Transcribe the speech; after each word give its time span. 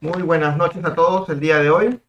Muy 0.00 0.22
buenas 0.22 0.56
noches 0.56 0.84
a 0.84 0.94
todos. 0.94 1.28
El 1.28 1.40
día 1.40 1.58
de 1.58 1.70
hoy 1.70 2.00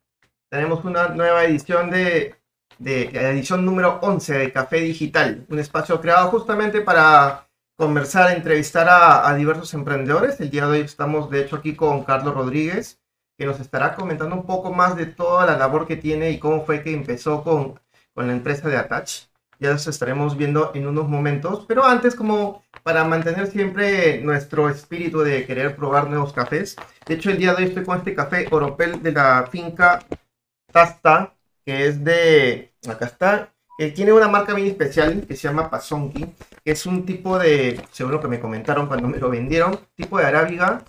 tenemos 0.47 0.85
una 0.85 1.07
nueva 1.07 1.43
edición 1.45 1.89
de, 1.89 2.35
de, 2.77 3.05
edición 3.05 3.65
número 3.65 3.97
11 4.03 4.37
de 4.37 4.51
Café 4.51 4.77
Digital, 4.81 5.47
un 5.49 5.57
espacio 5.57 5.99
creado 5.99 6.29
justamente 6.29 6.81
para 6.81 7.49
conversar, 7.75 8.29
entrevistar 8.29 8.87
a, 8.87 9.27
a, 9.27 9.33
diversos 9.33 9.73
emprendedores. 9.73 10.39
El 10.39 10.51
día 10.51 10.67
de 10.67 10.73
hoy 10.73 10.79
estamos 10.81 11.31
de 11.31 11.41
hecho 11.41 11.55
aquí 11.55 11.75
con 11.75 12.03
Carlos 12.03 12.35
Rodríguez, 12.35 13.01
que 13.35 13.47
nos 13.47 13.59
estará 13.59 13.95
comentando 13.95 14.35
un 14.35 14.45
poco 14.45 14.71
más 14.71 14.95
de 14.95 15.07
toda 15.07 15.47
la 15.47 15.57
labor 15.57 15.87
que 15.87 15.95
tiene 15.97 16.29
y 16.29 16.37
cómo 16.37 16.63
fue 16.65 16.83
que 16.83 16.93
empezó 16.93 17.43
con, 17.43 17.79
con 18.13 18.27
la 18.27 18.33
empresa 18.33 18.69
de 18.69 18.77
Attach. 18.77 19.28
Ya 19.59 19.71
los 19.71 19.87
estaremos 19.87 20.37
viendo 20.37 20.71
en 20.73 20.87
unos 20.87 21.09
momentos, 21.09 21.65
pero 21.67 21.85
antes 21.85 22.15
como 22.15 22.63
para 22.81 23.03
mantener 23.03 23.47
siempre 23.47 24.21
nuestro 24.21 24.69
espíritu 24.69 25.19
de 25.19 25.45
querer 25.45 25.75
probar 25.75 26.09
nuevos 26.09 26.31
cafés. 26.31 26.77
De 27.05 27.15
hecho, 27.15 27.29
el 27.29 27.37
día 27.37 27.53
de 27.53 27.63
hoy 27.63 27.69
estoy 27.69 27.83
con 27.83 27.97
este 27.97 28.15
café 28.15 28.47
Oropel 28.51 29.03
de 29.03 29.11
la 29.11 29.47
finca 29.51 29.99
Tasta, 30.71 31.35
que 31.65 31.87
es 31.87 32.01
de, 32.03 32.73
acá 32.87 33.05
está, 33.05 33.53
que 33.77 33.91
tiene 33.91 34.13
una 34.13 34.29
marca 34.29 34.53
bien 34.53 34.67
especial 34.67 35.25
que 35.27 35.35
se 35.35 35.49
llama 35.49 35.69
Pasonki, 35.69 36.25
que 36.63 36.71
es 36.71 36.85
un 36.85 37.05
tipo 37.05 37.37
de, 37.37 37.81
según 37.91 38.13
lo 38.13 38.21
que 38.21 38.27
me 38.29 38.39
comentaron 38.39 38.87
cuando 38.87 39.07
me 39.07 39.17
lo 39.17 39.29
vendieron, 39.29 39.77
tipo 39.95 40.17
de 40.19 40.25
arábiga 40.25 40.83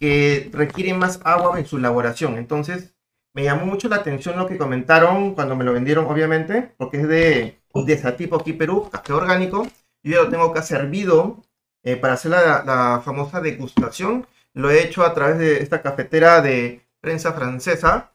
que 0.00 0.50
requiere 0.52 0.94
más 0.94 1.20
agua 1.24 1.58
en 1.58 1.66
su 1.66 1.76
elaboración. 1.76 2.38
Entonces, 2.38 2.94
me 3.34 3.44
llamó 3.44 3.66
mucho 3.66 3.88
la 3.88 3.96
atención 3.96 4.36
lo 4.36 4.46
que 4.48 4.58
comentaron 4.58 5.34
cuando 5.34 5.54
me 5.54 5.64
lo 5.64 5.72
vendieron, 5.72 6.06
obviamente, 6.06 6.72
porque 6.76 6.98
es 6.98 7.08
de 7.08 7.60
de 7.84 7.94
ese 7.94 8.10
tipo 8.12 8.36
aquí 8.36 8.52
Perú, 8.52 8.88
café 8.90 9.12
orgánico. 9.12 9.66
Yo 10.02 10.12
ya 10.12 10.22
lo 10.22 10.28
tengo 10.28 10.44
acá 10.44 10.62
servido 10.62 11.42
eh, 11.82 11.96
para 11.96 12.14
hacer 12.14 12.30
la, 12.30 13.02
famosa 13.04 13.40
degustación. 13.40 14.26
Lo 14.54 14.70
he 14.70 14.82
hecho 14.82 15.04
a 15.04 15.14
través 15.14 15.38
de 15.38 15.62
esta 15.62 15.82
cafetera 15.82 16.40
de 16.40 16.86
prensa 17.00 17.32
francesa, 17.32 18.12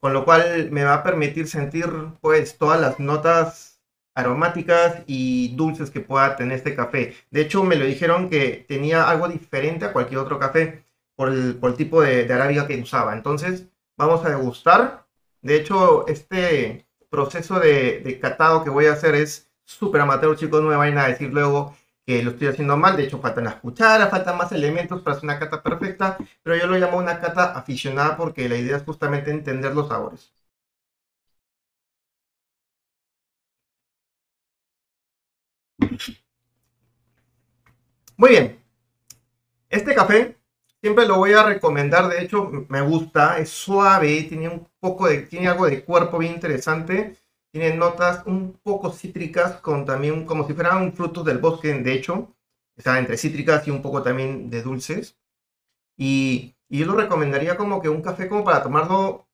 con 0.00 0.12
lo 0.12 0.24
cual 0.24 0.70
me 0.70 0.84
va 0.84 0.94
a 0.94 1.02
permitir 1.02 1.48
sentir 1.48 1.86
pues 2.20 2.58
todas 2.58 2.80
las 2.80 3.00
notas 3.00 3.80
aromáticas 4.14 5.02
y 5.06 5.54
dulces 5.56 5.90
que 5.90 6.00
pueda 6.00 6.36
tener 6.36 6.58
este 6.58 6.74
café. 6.74 7.14
De 7.30 7.42
hecho, 7.42 7.64
me 7.64 7.76
lo 7.76 7.84
dijeron 7.84 8.30
que 8.30 8.64
tenía 8.68 9.08
algo 9.08 9.28
diferente 9.28 9.86
a 9.86 9.92
cualquier 9.92 10.20
otro 10.20 10.38
café 10.38 10.84
por 11.16 11.28
el, 11.30 11.56
por 11.56 11.70
el 11.70 11.76
tipo 11.76 12.02
de, 12.02 12.24
de 12.24 12.34
arábiga 12.34 12.66
que 12.66 12.80
usaba. 12.80 13.14
Entonces, 13.14 13.66
vamos 13.96 14.24
a 14.24 14.30
degustar. 14.30 15.06
De 15.42 15.56
hecho, 15.56 16.06
este 16.08 16.83
proceso 17.14 17.58
de, 17.60 18.00
de 18.00 18.18
catado 18.20 18.64
que 18.64 18.70
voy 18.70 18.86
a 18.86 18.92
hacer 18.92 19.14
es 19.14 19.50
súper 19.64 20.00
amateur, 20.00 20.36
chicos, 20.36 20.62
no 20.62 20.68
me 20.70 20.76
vayan 20.76 20.98
a 20.98 21.08
decir 21.08 21.30
luego 21.32 21.74
que 22.06 22.22
lo 22.22 22.32
estoy 22.32 22.48
haciendo 22.48 22.76
mal, 22.76 22.96
de 22.96 23.04
hecho 23.04 23.20
faltan 23.20 23.44
las 23.44 23.56
cucharas, 23.56 24.10
faltan 24.10 24.36
más 24.36 24.52
elementos 24.52 25.00
para 25.02 25.16
hacer 25.16 25.24
una 25.24 25.38
cata 25.38 25.62
perfecta, 25.62 26.18
pero 26.42 26.56
yo 26.56 26.66
lo 26.66 26.76
llamo 26.78 26.98
una 26.98 27.20
cata 27.20 27.52
aficionada 27.58 28.16
porque 28.16 28.48
la 28.48 28.56
idea 28.56 28.76
es 28.76 28.82
justamente 28.84 29.30
entender 29.30 29.74
los 29.74 29.88
sabores. 29.88 30.32
Muy 38.16 38.30
bien, 38.30 38.58
este 39.68 39.94
café 39.94 40.38
siempre 40.84 41.06
lo 41.06 41.16
voy 41.16 41.32
a 41.32 41.42
recomendar, 41.44 42.08
de 42.08 42.22
hecho 42.22 42.50
me 42.68 42.82
gusta, 42.82 43.38
es 43.38 43.48
suave, 43.48 44.24
tiene 44.24 44.50
un 44.50 44.68
poco 44.78 45.08
de, 45.08 45.22
tiene 45.22 45.48
algo 45.48 45.64
de 45.64 45.82
cuerpo 45.82 46.18
bien 46.18 46.34
interesante, 46.34 47.16
tiene 47.50 47.74
notas 47.74 48.26
un 48.26 48.60
poco 48.62 48.92
cítricas 48.92 49.62
con 49.62 49.86
también 49.86 50.26
como 50.26 50.46
si 50.46 50.52
fueran 50.52 50.92
frutos 50.92 51.24
del 51.24 51.38
bosque, 51.38 51.72
de 51.72 51.94
hecho, 51.94 52.36
está 52.76 52.98
entre 52.98 53.16
cítricas 53.16 53.66
y 53.66 53.70
un 53.70 53.80
poco 53.80 54.02
también 54.02 54.50
de 54.50 54.60
dulces. 54.60 55.16
Y, 55.96 56.54
y, 56.68 56.80
yo 56.80 56.84
lo 56.84 56.96
recomendaría 56.96 57.56
como 57.56 57.80
que 57.80 57.88
un 57.88 58.02
café 58.02 58.28
como 58.28 58.44
para 58.44 58.62
tomarlo 58.62 59.26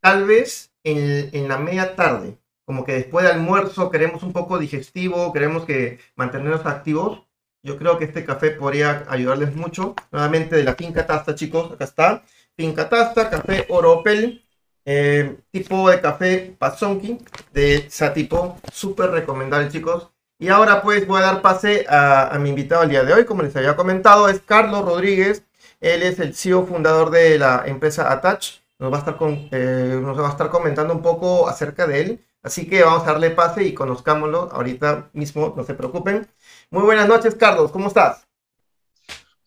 tal 0.00 0.24
vez 0.24 0.72
en, 0.82 1.46
la 1.46 1.58
media 1.58 1.94
tarde, 1.94 2.38
como 2.64 2.84
que 2.84 2.94
después 2.94 3.24
del 3.24 3.36
almuerzo 3.36 3.88
queremos 3.88 4.24
un 4.24 4.32
poco 4.32 4.58
digestivo, 4.58 5.32
queremos 5.32 5.64
que 5.64 6.00
mantenernos 6.16 6.66
activos 6.66 7.22
yo 7.62 7.78
creo 7.78 7.98
que 7.98 8.04
este 8.04 8.24
café 8.24 8.50
podría 8.50 9.04
ayudarles 9.08 9.54
mucho. 9.54 9.94
Nuevamente 10.10 10.56
de 10.56 10.64
la 10.64 10.74
Finca 10.74 11.06
Tasta, 11.06 11.34
chicos. 11.34 11.72
Acá 11.72 11.84
está. 11.84 12.22
Finca 12.56 12.88
Tasta, 12.88 13.30
café 13.30 13.66
Oropel. 13.68 14.44
Eh, 14.84 15.36
tipo 15.52 15.88
de 15.88 16.00
café 16.00 16.56
Pasonki 16.58 17.18
de 17.52 17.88
Satipo. 17.88 18.58
Súper 18.72 19.10
recomendable, 19.10 19.68
chicos. 19.68 20.10
Y 20.38 20.48
ahora 20.48 20.82
pues 20.82 21.06
voy 21.06 21.20
a 21.20 21.26
dar 21.26 21.42
pase 21.42 21.86
a, 21.88 22.36
mi 22.40 22.48
invitado 22.48 22.82
el 22.82 22.90
día 22.90 23.04
de 23.04 23.12
hoy. 23.12 23.24
Como 23.24 23.42
les 23.42 23.54
había 23.56 23.76
comentado, 23.76 24.28
es 24.28 24.40
Carlos 24.40 24.84
Rodríguez. 24.84 25.44
Él 25.80 26.02
es 26.02 26.18
el 26.18 26.34
CEO 26.34 26.66
fundador 26.66 27.10
de 27.10 27.38
la 27.38 27.62
empresa 27.66 28.12
Attach. 28.12 28.60
Nos 28.78 28.92
va 28.92 28.96
a 28.96 28.98
estar, 29.00 29.16
con, 29.16 29.48
eh, 29.52 30.00
nos 30.02 30.18
va 30.18 30.28
a 30.28 30.30
estar 30.32 30.50
comentando 30.50 30.92
un 30.94 31.02
poco 31.02 31.48
acerca 31.48 31.86
de 31.86 32.00
él. 32.00 32.24
Así 32.42 32.68
que 32.68 32.82
vamos 32.82 33.04
a 33.04 33.12
darle 33.12 33.30
pase 33.30 33.62
y 33.62 33.72
conozcámoslo 33.72 34.50
ahorita 34.52 35.10
mismo, 35.12 35.54
no 35.56 35.62
se 35.62 35.74
preocupen. 35.74 36.26
Muy 36.72 36.84
buenas 36.84 37.06
noches, 37.06 37.34
Carlos, 37.34 37.70
¿cómo 37.70 37.88
estás? 37.88 38.26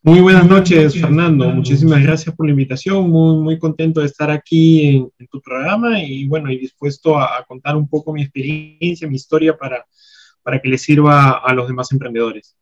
Muy 0.03 0.21
buenas 0.21 0.47
noches, 0.47 0.93
Fernando. 0.93 1.49
Muchísimas 1.49 2.03
gracias 2.03 2.35
por 2.35 2.45
la 2.45 2.51
invitación. 2.51 3.09
Muy, 3.09 3.37
muy 3.37 3.57
contento 3.57 4.01
de 4.01 4.05
estar 4.05 4.29
aquí 4.29 5.11
en, 5.17 5.27
tu 5.27 5.41
programa 5.41 5.99
y 5.99 6.27
bueno, 6.27 6.51
y 6.51 6.59
dispuesto 6.59 7.17
a, 7.17 7.43
contar 7.47 7.77
un 7.77 7.89
poco 7.89 8.13
mi 8.13 8.21
experiencia, 8.21 9.07
mi 9.07 9.15
historia 9.15 9.57
para, 9.57 9.87
para 10.43 10.61
que 10.61 10.69
le 10.69 10.77
sirva 10.77 11.39
a 11.39 11.51
los 11.55 11.67
demás 11.67 11.91
emprendedores. 11.91 12.55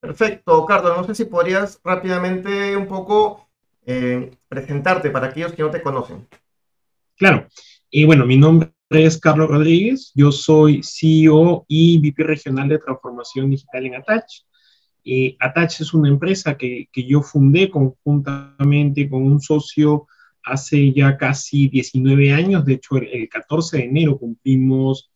Perfecto, 0.00 0.66
Carlos. 0.66 0.96
No 0.96 1.04
sé 1.04 1.14
si 1.14 1.26
podrías 1.26 1.78
rápidamente 1.84 2.76
un 2.76 2.88
poco 2.88 3.48
eh, 3.86 4.32
presentarte 4.48 5.10
para 5.10 5.28
aquellos 5.28 5.52
que 5.52 5.62
no 5.62 5.70
te 5.70 5.82
conocen. 5.82 6.26
Claro. 7.16 7.46
Y 7.88 8.06
bueno, 8.06 8.26
mi 8.26 8.36
nombre 8.36 8.72
es 8.90 9.18
Carlos 9.18 9.48
Rodríguez, 9.48 10.10
yo 10.16 10.32
soy 10.32 10.80
CEO 10.82 11.64
y 11.68 11.98
VP 11.98 12.24
regional 12.24 12.68
de 12.68 12.78
transformación 12.78 13.50
digital 13.50 13.86
en 13.86 13.94
Attach. 13.94 14.42
Eh, 15.04 15.36
Attach 15.38 15.80
es 15.80 15.94
una 15.94 16.08
empresa 16.08 16.56
que, 16.56 16.88
que, 16.92 17.04
yo 17.04 17.22
fundé 17.22 17.70
conjuntamente 17.70 19.08
con 19.08 19.22
un 19.22 19.40
socio 19.40 20.08
hace 20.42 20.92
ya 20.92 21.16
casi 21.16 21.68
19 21.68 22.32
años, 22.32 22.64
de 22.64 22.74
hecho 22.74 22.96
el, 22.96 23.28
14 23.28 23.76
de 23.78 23.84
enero 23.84 24.18
cumplimos 24.18 25.10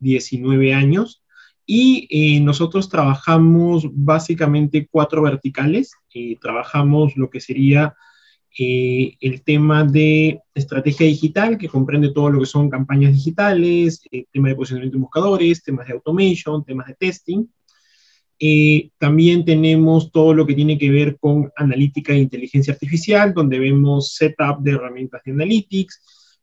19 0.00 0.74
años. 0.74 1.22
Y 1.66 2.06
eh, 2.10 2.40
nosotros 2.40 2.90
trabajamos 2.90 3.88
básicamente 3.90 4.86
cuatro 4.90 5.22
verticales, 5.22 5.94
eh, 6.12 6.36
trabajamos 6.38 7.16
lo 7.16 7.30
que 7.30 7.40
sería 7.40 7.94
eh, 8.56 9.16
el 9.20 9.42
tema 9.42 9.82
de 9.82 10.40
estrategia 10.54 11.06
digital, 11.06 11.58
que 11.58 11.68
comprende 11.68 12.12
todo 12.12 12.30
lo 12.30 12.38
que 12.38 12.46
son 12.46 12.70
campañas 12.70 13.12
digitales, 13.12 14.02
eh, 14.12 14.26
tema 14.30 14.48
de 14.48 14.54
posicionamiento 14.54 14.96
de 14.96 15.02
buscadores, 15.02 15.62
temas 15.64 15.88
de 15.88 15.94
automation, 15.94 16.64
temas 16.64 16.86
de 16.86 16.94
testing. 16.94 17.46
Eh, 18.38 18.90
también 18.98 19.44
tenemos 19.44 20.12
todo 20.12 20.34
lo 20.34 20.46
que 20.46 20.54
tiene 20.54 20.78
que 20.78 20.90
ver 20.90 21.18
con 21.18 21.50
analítica 21.56 22.12
e 22.12 22.18
inteligencia 22.18 22.72
artificial, 22.72 23.34
donde 23.34 23.58
vemos 23.58 24.14
setup 24.14 24.60
de 24.60 24.72
herramientas 24.72 25.22
de 25.24 25.32
analytics, 25.32 26.00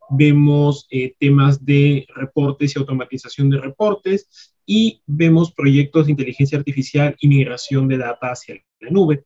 vemos 0.09 0.89
temas 1.17 1.63
de 1.63 2.05
reportes 2.13 2.75
y 2.75 2.79
automatización 2.79 3.49
de 3.49 3.61
reportes 3.61 4.53
y 4.65 5.01
vemos 5.05 5.53
proyectos 5.53 6.05
de 6.05 6.11
inteligencia 6.11 6.57
artificial 6.57 7.15
y 7.21 7.29
migración 7.29 7.87
de 7.87 7.97
data 7.97 8.31
hacia 8.31 8.55
la 8.81 8.89
nube. 8.89 9.23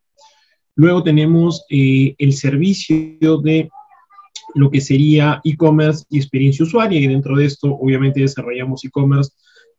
Luego 0.75 1.03
tenemos 1.03 1.65
eh, 1.69 2.15
el 2.17 2.33
servicio 2.33 3.37
de 3.41 3.69
lo 4.53 4.69
que 4.69 4.81
sería 4.81 5.41
e-commerce 5.43 6.05
y 6.09 6.17
experiencia 6.17 6.63
usuaria, 6.63 6.99
y 6.99 7.07
dentro 7.07 7.37
de 7.37 7.45
esto 7.45 7.73
obviamente 7.73 8.21
desarrollamos 8.21 8.83
e-commerce 8.85 9.31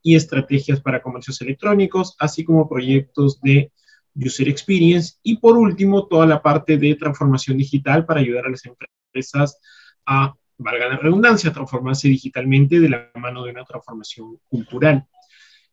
y 0.02 0.14
estrategias 0.14 0.80
para 0.80 1.02
comercios 1.02 1.40
electrónicos, 1.40 2.14
así 2.18 2.44
como 2.44 2.68
proyectos 2.68 3.40
de 3.40 3.72
user 4.14 4.48
experience, 4.48 5.16
y 5.22 5.36
por 5.38 5.56
último, 5.56 6.06
toda 6.06 6.26
la 6.26 6.42
parte 6.42 6.78
de 6.78 6.94
transformación 6.94 7.58
digital 7.58 8.06
para 8.06 8.20
ayudar 8.20 8.46
a 8.46 8.50
las 8.50 8.62
empresas 8.64 9.58
a, 10.06 10.34
valga 10.58 10.88
la 10.88 10.96
redundancia, 10.96 11.52
transformarse 11.52 12.08
digitalmente 12.08 12.80
de 12.80 12.88
la 12.88 13.10
mano 13.14 13.44
de 13.44 13.50
una 13.50 13.64
transformación 13.64 14.38
cultural. 14.48 15.06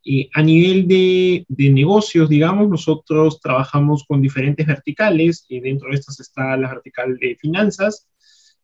Eh, 0.06 0.30
a 0.34 0.42
nivel 0.44 0.88
de, 0.88 1.46
negocios, 1.72 2.28
digamos, 2.28 2.68
nosotros 2.70 3.40
trabajamos 3.40 4.04
con 4.06 4.22
diferentes 4.22 4.68
verticales. 4.68 5.46
y 5.48 5.60
dentro 5.62 5.90
de 5.90 5.96
estas 5.96 6.20
está 6.20 6.58
la 6.58 6.70
vertical 6.70 7.18
de 7.18 7.36
finanzas, 7.36 8.08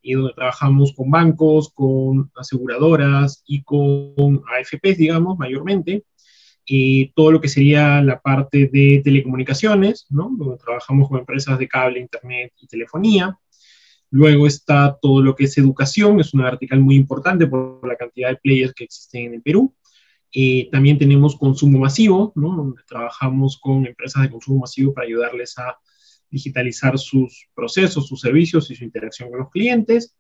y 0.02 0.14
donde 0.14 0.34
trabajamos 0.34 0.94
con 0.96 1.10
bancos, 1.12 1.72
con 1.74 2.32
aseguradoras 2.36 3.44
y 3.46 3.64
con 3.64 4.42
AFPs, 4.48 4.98
digamos, 4.98 5.38
mayormente. 5.38 6.04
y 6.72 7.08
todo 7.14 7.32
lo 7.32 7.42
que 7.42 7.48
sería 7.50 8.02
la 8.02 8.20
parte 8.22 8.70
de 8.72 9.02
telecomunicaciones, 9.04 10.06
¿no? 10.10 10.30
donde 10.38 10.58
trabajamos 10.58 11.10
con 11.10 11.20
empresas 11.20 11.58
de 11.58 11.68
cable, 11.68 12.00
internet 12.00 12.54
y 12.62 12.68
telefonía. 12.68 13.40
Luego 14.12 14.48
está 14.48 14.98
todo 15.02 15.22
lo 15.24 15.36
que 15.36 15.46
es 15.46 15.58
educación, 15.58 16.20
es 16.20 16.34
una 16.34 16.46
vertical 16.46 16.80
muy 16.80 16.96
importante 16.96 17.48
por 17.48 17.88
la 17.88 17.96
cantidad 17.96 18.30
de 18.30 18.36
players 18.38 18.74
que 18.74 18.84
existen 18.86 19.26
en 19.28 19.34
el 19.36 19.42
Perú. 19.42 19.74
Eh, 20.32 20.70
también 20.72 20.98
tenemos 20.98 21.36
consumo 21.36 21.80
masivo, 21.80 22.32
¿no? 22.36 22.56
donde 22.56 22.82
trabajamos 22.88 23.58
con 23.60 23.86
empresas 23.86 24.24
de 24.24 24.30
consumo 24.30 24.60
masivo 24.60 24.94
para 24.94 25.08
ayudarles 25.08 25.58
a 25.58 25.78
digitalizar 26.30 26.98
sus 27.00 27.48
procesos, 27.56 28.08
sus 28.08 28.22
servicios 28.22 28.70
y 28.70 28.76
su 28.76 28.84
interacción 28.84 29.30
con 29.30 29.40
los 29.40 29.50
clientes. 29.50 30.16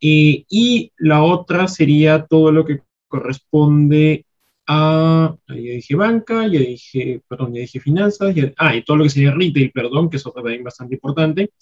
Eh, 0.00 0.44
y 0.48 0.92
la 0.98 1.22
otra 1.22 1.68
sería 1.68 2.26
todo 2.26 2.52
lo 2.52 2.64
que 2.64 2.82
corresponde 3.08 4.24
a, 4.66 5.36
ya 5.48 5.54
dije 5.54 5.96
banca, 5.96 6.46
ya 6.46 6.60
dije, 6.60 7.22
perdón, 7.26 7.54
ya 7.54 7.62
dije 7.62 7.80
finanzas, 7.80 8.34
ah, 8.56 8.76
y 8.76 8.84
todo 8.84 8.98
lo 8.98 9.04
que 9.04 9.10
sería 9.10 9.32
retail, 9.32 9.72
perdón, 9.72 10.08
que 10.08 10.16
es 10.16 10.26
otra 10.26 10.42
también 10.42 10.62
bastante 10.62 10.94
importante, 10.94 11.52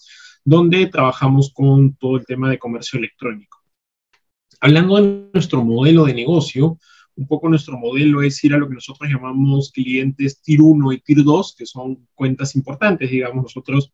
donde 0.44 0.86
trabajamos 0.86 1.52
con 1.52 1.96
todo 1.96 2.18
el 2.18 2.26
tema 2.26 2.50
de 2.50 2.58
comercio 2.58 2.98
electrónico. 2.98 3.58
Hablando 4.60 4.96
de 4.96 5.30
nuestro 5.32 5.64
modelo 5.64 6.04
de 6.04 6.14
negocio, 6.14 6.78
un 7.18 7.26
poco 7.26 7.48
nuestro 7.48 7.76
modelo 7.76 8.22
es 8.22 8.42
ir 8.44 8.54
a 8.54 8.58
lo 8.58 8.68
que 8.68 8.76
nosotros 8.76 9.10
llamamos 9.10 9.72
clientes 9.72 10.40
Tier 10.40 10.62
1 10.62 10.92
y 10.92 11.00
Tier 11.00 11.24
2, 11.24 11.56
que 11.58 11.66
son 11.66 12.06
cuentas 12.14 12.54
importantes, 12.54 13.10
digamos, 13.10 13.42
nosotros 13.42 13.92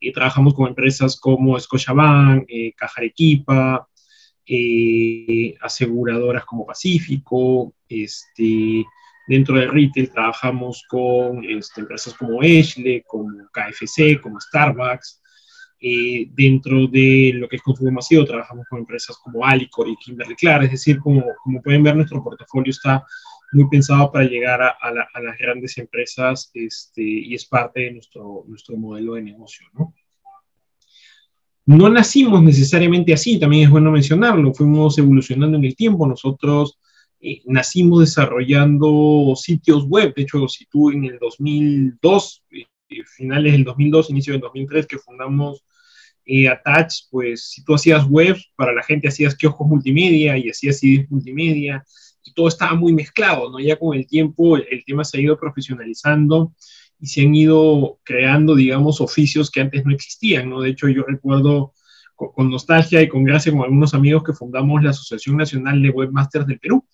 eh, 0.00 0.10
trabajamos 0.10 0.54
con 0.54 0.68
empresas 0.68 1.20
como 1.20 1.60
Scotiabank, 1.60 2.44
eh, 2.48 2.72
Caja 2.74 2.94
Arequipa, 2.96 3.86
eh, 4.46 5.54
aseguradoras 5.60 6.46
como 6.46 6.64
Pacífico, 6.64 7.74
este, 7.86 8.84
dentro 9.28 9.56
del 9.56 9.70
retail 9.70 10.10
trabajamos 10.10 10.82
con 10.88 11.44
este, 11.44 11.82
empresas 11.82 12.14
como 12.14 12.40
Ashley, 12.40 13.02
como 13.06 13.28
KFC, 13.52 14.18
como 14.18 14.40
Starbucks, 14.40 15.21
eh, 15.84 16.28
dentro 16.32 16.86
de 16.86 17.32
lo 17.34 17.48
que 17.48 17.56
es 17.56 17.62
consumo 17.62 17.90
masivo, 17.90 18.24
trabajamos 18.24 18.66
con 18.70 18.78
empresas 18.78 19.18
como 19.18 19.44
Alicor 19.44 19.88
y 19.88 19.96
Kimberly 19.96 20.36
Clark, 20.36 20.64
es 20.64 20.70
decir, 20.70 21.00
como, 21.00 21.24
como 21.42 21.60
pueden 21.60 21.82
ver, 21.82 21.96
nuestro 21.96 22.22
portafolio 22.22 22.70
está 22.70 23.04
muy 23.52 23.68
pensado 23.68 24.12
para 24.12 24.24
llegar 24.24 24.62
a, 24.62 24.76
a, 24.80 24.92
las 24.92 25.38
grandes 25.38 25.76
empresas 25.78 26.52
este, 26.54 27.02
y 27.02 27.34
es 27.34 27.44
parte 27.44 27.80
de 27.80 27.92
nuestro, 27.94 28.44
nuestro 28.46 28.76
modelo 28.76 29.14
de 29.14 29.22
negocio. 29.22 29.66
¿no? 29.74 29.92
no 31.66 31.88
nacimos 31.88 32.42
necesariamente 32.42 33.12
así, 33.12 33.38
también 33.38 33.64
es 33.64 33.70
bueno 33.70 33.90
mencionarlo, 33.90 34.54
fuimos 34.54 34.98
evolucionando 34.98 35.56
en 35.56 35.64
el 35.64 35.76
tiempo, 35.76 36.06
nosotros 36.06 36.78
eh, 37.20 37.40
nacimos 37.46 38.00
desarrollando 38.00 39.34
sitios 39.36 39.84
web, 39.84 40.14
de 40.14 40.22
hecho, 40.22 40.46
si 40.48 40.66
tú 40.66 40.90
en 40.90 41.04
el 41.04 41.18
2002, 41.18 42.44
eh, 42.52 42.66
finales 43.16 43.52
del 43.52 43.64
2002, 43.64 44.10
inicio 44.10 44.32
del 44.32 44.42
2003, 44.42 44.86
que 44.86 44.98
fundamos 44.98 45.64
eh, 46.24 46.48
Attach, 46.48 46.94
pues 47.10 47.48
si 47.50 47.64
tú 47.64 47.74
hacías 47.74 48.04
web, 48.06 48.36
para 48.56 48.72
la 48.72 48.82
gente 48.82 49.08
hacías 49.08 49.34
kioscos 49.34 49.66
multimedia 49.66 50.36
y 50.36 50.48
hacías 50.50 50.78
CDs 50.78 51.10
multimedia, 51.10 51.84
y 52.24 52.32
todo 52.34 52.48
estaba 52.48 52.74
muy 52.74 52.92
mezclado, 52.92 53.50
¿no? 53.50 53.58
Ya 53.58 53.76
con 53.76 53.96
el 53.96 54.06
tiempo 54.06 54.56
el, 54.56 54.84
tema 54.84 55.04
se 55.04 55.18
ha 55.18 55.20
ido 55.20 55.38
profesionalizando 55.38 56.54
y 57.00 57.06
se 57.06 57.22
han 57.22 57.34
ido 57.34 57.98
creando, 58.04 58.54
digamos, 58.54 59.00
oficios 59.00 59.50
que 59.50 59.60
antes 59.60 59.84
no 59.84 59.92
existían, 59.92 60.48
¿no? 60.48 60.60
De 60.60 60.70
hecho, 60.70 60.88
yo 60.88 61.02
recuerdo 61.02 61.72
con, 62.14 62.50
nostalgia 62.50 63.02
y 63.02 63.08
con 63.08 63.24
gracia 63.24 63.50
con 63.50 63.62
algunos 63.62 63.94
amigos 63.94 64.22
que 64.22 64.32
fundamos 64.32 64.82
la 64.82 64.90
Asociación 64.90 65.36
Nacional 65.36 65.82
de 65.82 65.90
Webmasters 65.90 66.46
del 66.46 66.60
Perú, 66.60 66.86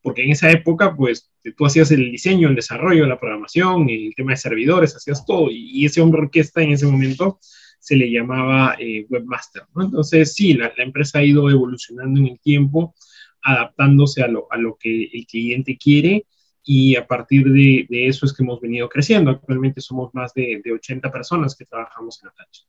porque 0.00 0.22
en 0.22 0.30
esa 0.30 0.50
época, 0.50 0.94
pues, 0.94 1.32
tú 1.56 1.66
hacías 1.66 1.90
el 1.90 2.12
diseño, 2.12 2.48
el 2.48 2.54
desarrollo, 2.54 3.06
la 3.06 3.18
programación, 3.18 3.88
el 3.88 4.14
tema 4.14 4.32
de 4.32 4.36
servidores, 4.36 4.94
hacías 4.94 5.24
todo, 5.26 5.48
y, 5.50 5.84
ese 5.84 6.00
hombre 6.00 6.22
orquesta 6.22 6.62
en 6.62 6.70
ese 6.70 6.86
momento 6.86 7.40
se 7.78 7.96
le 7.96 8.10
llamaba 8.10 8.76
eh, 8.78 9.06
webmaster. 9.08 9.64
Entonces, 9.76 10.34
sí, 10.34 10.54
la, 10.54 10.72
empresa 10.76 11.18
ha 11.18 11.24
ido 11.24 11.48
evolucionando 11.50 12.20
en 12.20 12.26
el 12.26 12.40
tiempo, 12.40 12.94
adaptándose 13.42 14.22
a 14.22 14.28
lo, 14.28 14.48
a 14.50 14.56
lo 14.56 14.76
que 14.76 15.04
el 15.12 15.26
cliente 15.26 15.78
quiere 15.78 16.26
y 16.64 16.96
a 16.96 17.06
partir 17.06 17.44
de, 17.44 17.86
de, 17.88 18.08
eso 18.08 18.26
es 18.26 18.32
que 18.32 18.42
hemos 18.42 18.60
venido 18.60 18.88
creciendo. 18.88 19.30
Actualmente 19.30 19.80
somos 19.80 20.12
más 20.14 20.34
de, 20.34 20.60
de 20.64 20.72
80 20.72 21.12
personas 21.12 21.54
que 21.54 21.64
trabajamos 21.64 22.20
en 22.22 22.28
Atache. 22.28 22.64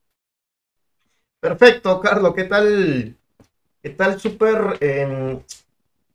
Perfecto, 1.40 2.00
Carlos, 2.00 2.34
¿qué 2.36 2.44
tal? 2.44 3.16
¿Qué 3.82 3.90
tal? 3.92 4.20
Súper 4.20 4.78
eh, 4.82 5.40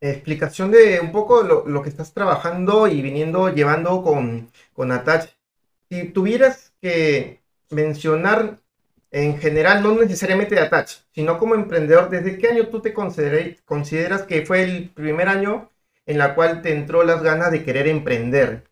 explicación 0.00 0.70
de 0.70 1.00
un 1.00 1.12
poco 1.12 1.42
lo, 1.42 1.66
lo, 1.66 1.82
que 1.82 1.88
estás 1.88 2.12
trabajando 2.12 2.86
y 2.88 3.00
viniendo 3.02 3.52
llevando 3.52 4.02
con, 4.02 4.50
con 4.72 4.92
Attach. 4.92 5.30
Si 5.88 6.08
tuvieras 6.10 6.72
que 6.80 7.40
mencionar 7.70 8.58
en 9.12 9.38
general, 9.38 9.82
no 9.82 9.94
necesariamente 9.94 10.54
de 10.54 10.62
Attach, 10.62 10.90
sino 11.14 11.38
como 11.38 11.54
emprendedor, 11.54 12.08
¿desde 12.08 12.38
qué 12.38 12.48
año 12.48 12.68
tú 12.68 12.80
te 12.80 12.94
consideras 12.94 14.22
que 14.22 14.46
fue 14.46 14.62
el 14.62 14.88
primer 14.88 15.28
año 15.28 15.70
en 16.06 16.16
la 16.16 16.34
cual 16.34 16.62
te 16.62 16.74
entró 16.74 17.04
las 17.04 17.22
ganas 17.22 17.52
de 17.52 17.62
querer 17.62 17.86
emprender? 17.88 18.64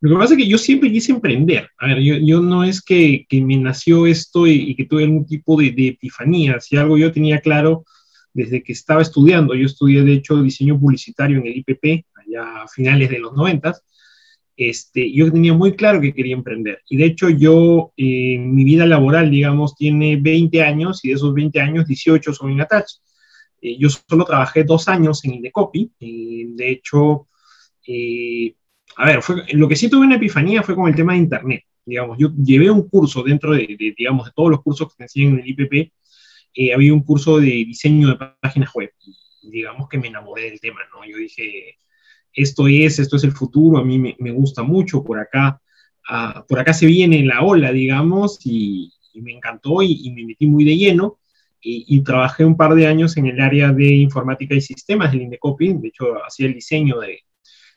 Lo 0.00 0.10
que 0.10 0.16
pasa 0.16 0.34
es 0.34 0.38
que 0.38 0.48
yo 0.48 0.56
siempre 0.56 0.90
quise 0.90 1.12
emprender. 1.12 1.68
A 1.78 1.88
ver, 1.88 1.98
yo, 2.00 2.14
yo 2.16 2.40
no 2.40 2.64
es 2.64 2.82
que, 2.82 3.26
que, 3.28 3.42
me 3.42 3.58
nació 3.58 4.06
esto 4.06 4.46
y, 4.46 4.70
y, 4.70 4.74
que 4.74 4.86
tuve 4.86 5.04
algún 5.04 5.26
tipo 5.26 5.58
de, 5.60 5.70
de 5.72 5.88
epifanía. 5.88 6.58
Si 6.60 6.76
algo 6.76 6.96
yo 6.96 7.12
tenía 7.12 7.40
claro 7.40 7.84
desde 8.32 8.62
que 8.62 8.72
estaba 8.72 9.02
estudiando, 9.02 9.54
yo 9.54 9.66
estudié 9.66 10.02
de 10.02 10.14
hecho 10.14 10.42
diseño 10.42 10.78
publicitario 10.78 11.38
en 11.38 11.46
el 11.46 11.56
IPP, 11.56 12.04
allá 12.14 12.62
a 12.62 12.68
finales 12.68 13.08
de 13.10 13.18
los 13.18 13.34
noventas, 13.34 13.82
este, 14.56 15.12
yo 15.12 15.30
tenía 15.32 15.52
muy 15.52 15.74
claro 15.74 16.00
que 16.00 16.14
quería 16.14 16.34
emprender. 16.34 16.80
Y 16.88 16.96
de 16.96 17.06
hecho 17.06 17.28
yo, 17.28 17.92
eh, 17.96 18.38
mi 18.38 18.64
vida 18.64 18.86
laboral, 18.86 19.30
digamos, 19.30 19.74
tiene 19.74 20.16
20 20.16 20.62
años 20.62 21.04
y 21.04 21.08
de 21.08 21.14
esos 21.14 21.34
20 21.34 21.60
años, 21.60 21.86
18 21.86 22.32
son 22.32 22.52
en 22.52 22.60
Attach. 22.60 22.90
Eh, 23.64 23.78
yo 23.78 23.88
solo 23.88 24.26
trabajé 24.26 24.62
dos 24.62 24.88
años 24.88 25.24
en 25.24 25.34
Indecopy. 25.34 25.90
Eh, 25.98 26.44
de 26.48 26.70
hecho, 26.70 27.28
eh, 27.86 28.54
a 28.96 29.06
ver, 29.06 29.22
fue, 29.22 29.42
lo 29.54 29.66
que 29.66 29.76
sí 29.76 29.88
tuve 29.88 30.06
una 30.06 30.16
epifanía 30.16 30.62
fue 30.62 30.74
con 30.74 30.86
el 30.86 30.94
tema 30.94 31.14
de 31.14 31.20
Internet. 31.20 31.62
Digamos, 31.86 32.18
yo 32.18 32.30
llevé 32.36 32.70
un 32.70 32.88
curso 32.88 33.22
dentro 33.22 33.52
de, 33.54 33.94
digamos, 33.96 34.26
de 34.26 34.32
todos 34.34 34.50
los 34.50 34.62
cursos 34.62 34.88
que 34.88 34.96
te 34.98 35.04
enseñan 35.04 35.34
en 35.34 35.40
el 35.40 35.48
IPP, 35.48 35.92
había 36.74 36.94
un 36.94 37.02
curso 37.02 37.38
de 37.38 37.46
diseño 37.46 38.08
de 38.08 38.26
páginas 38.40 38.70
web. 38.74 38.90
Digamos 39.42 39.88
que 39.88 39.98
me 39.98 40.08
enamoré 40.08 40.44
del 40.50 40.60
tema, 40.60 40.80
¿no? 40.92 41.04
Yo 41.04 41.16
dije, 41.16 41.78
esto 42.34 42.68
es, 42.68 42.98
esto 42.98 43.16
es 43.16 43.24
el 43.24 43.32
futuro, 43.32 43.78
a 43.78 43.84
mí 43.84 43.98
me, 43.98 44.16
me 44.18 44.30
gusta 44.32 44.62
mucho, 44.62 45.02
por 45.02 45.18
acá, 45.18 45.60
uh, 46.10 46.46
por 46.46 46.58
acá 46.58 46.72
se 46.72 46.86
viene 46.86 47.24
la 47.24 47.42
ola, 47.42 47.72
digamos, 47.72 48.40
y, 48.44 48.92
y 49.12 49.22
me 49.22 49.32
encantó 49.32 49.82
y, 49.82 50.00
y, 50.04 50.12
me 50.12 50.24
metí 50.24 50.46
muy 50.46 50.64
de 50.64 50.76
lleno. 50.76 51.18
Y, 51.66 51.86
y, 51.88 52.00
trabajé 52.02 52.44
un 52.44 52.58
par 52.58 52.74
de 52.74 52.86
años 52.86 53.16
en 53.16 53.24
el 53.24 53.40
área 53.40 53.72
de 53.72 53.86
informática 53.86 54.54
y 54.54 54.60
sistemas 54.60 55.12
del 55.12 55.22
Indecopy, 55.22 55.72
de 55.72 55.88
hecho 55.88 56.22
hacía 56.22 56.46
el 56.46 56.52
diseño 56.52 56.98
de, 57.00 57.20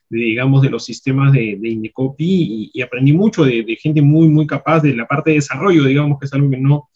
de 0.10 0.20
digamos, 0.20 0.62
de 0.62 0.70
los 0.70 0.84
sistemas 0.84 1.32
de, 1.32 1.58
de 1.58 1.70
Indecopy 1.70 2.72
y, 2.74 2.82
aprendí 2.82 3.14
mucho 3.14 3.46
de, 3.46 3.64
de, 3.64 3.76
gente 3.78 4.02
muy, 4.02 4.28
muy 4.28 4.46
capaz 4.46 4.82
de 4.82 4.94
la 4.94 5.08
parte 5.08 5.30
de 5.30 5.38
desarrollo, 5.38 5.86
digamos, 5.86 6.20
que 6.20 6.26
es 6.26 6.34
algo 6.34 6.50
que 6.50 6.58
no, 6.58 6.90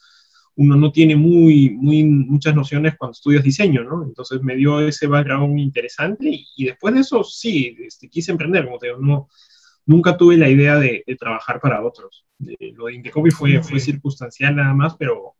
uno 0.55 0.75
no 0.75 0.91
tiene 0.91 1.15
muy, 1.15 1.71
muy, 1.71 2.03
muchas 2.03 2.53
nociones 2.55 2.95
cuando 2.97 3.13
estudias 3.13 3.43
diseño, 3.43 3.83
¿no? 3.83 4.03
Entonces 4.03 4.41
me 4.41 4.55
dio 4.55 4.79
ese 4.79 5.07
background 5.07 5.59
interesante 5.59 6.29
y, 6.29 6.45
y 6.55 6.65
después 6.65 6.93
de 6.93 7.01
eso 7.01 7.23
sí, 7.23 7.75
este, 7.79 8.09
quise 8.09 8.31
emprender, 8.31 8.65
como 8.65 8.77
te 8.77 8.87
digo, 8.87 8.99
no, 8.99 9.29
nunca 9.85 10.17
tuve 10.17 10.37
la 10.37 10.49
idea 10.49 10.75
de, 10.75 11.03
de 11.05 11.15
trabajar 11.15 11.59
para 11.59 11.83
otros. 11.83 12.25
De, 12.37 12.55
lo 12.75 12.85
de 12.85 12.95
Indecopy 12.95 13.31
fue, 13.31 13.63
fue 13.63 13.79
circunstancial 13.79 14.55
nada 14.55 14.73
más, 14.73 14.95
pero 14.97 15.35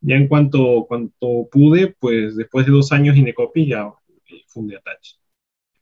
ya 0.00 0.16
en 0.16 0.28
cuanto, 0.28 0.86
cuanto 0.88 1.48
pude, 1.50 1.94
pues 1.98 2.36
después 2.36 2.66
de 2.66 2.72
dos 2.72 2.92
años 2.92 3.16
Indecopy 3.16 3.66
ya 3.66 3.92
eh, 4.30 4.42
fundé 4.46 4.76
Attach. 4.76 5.16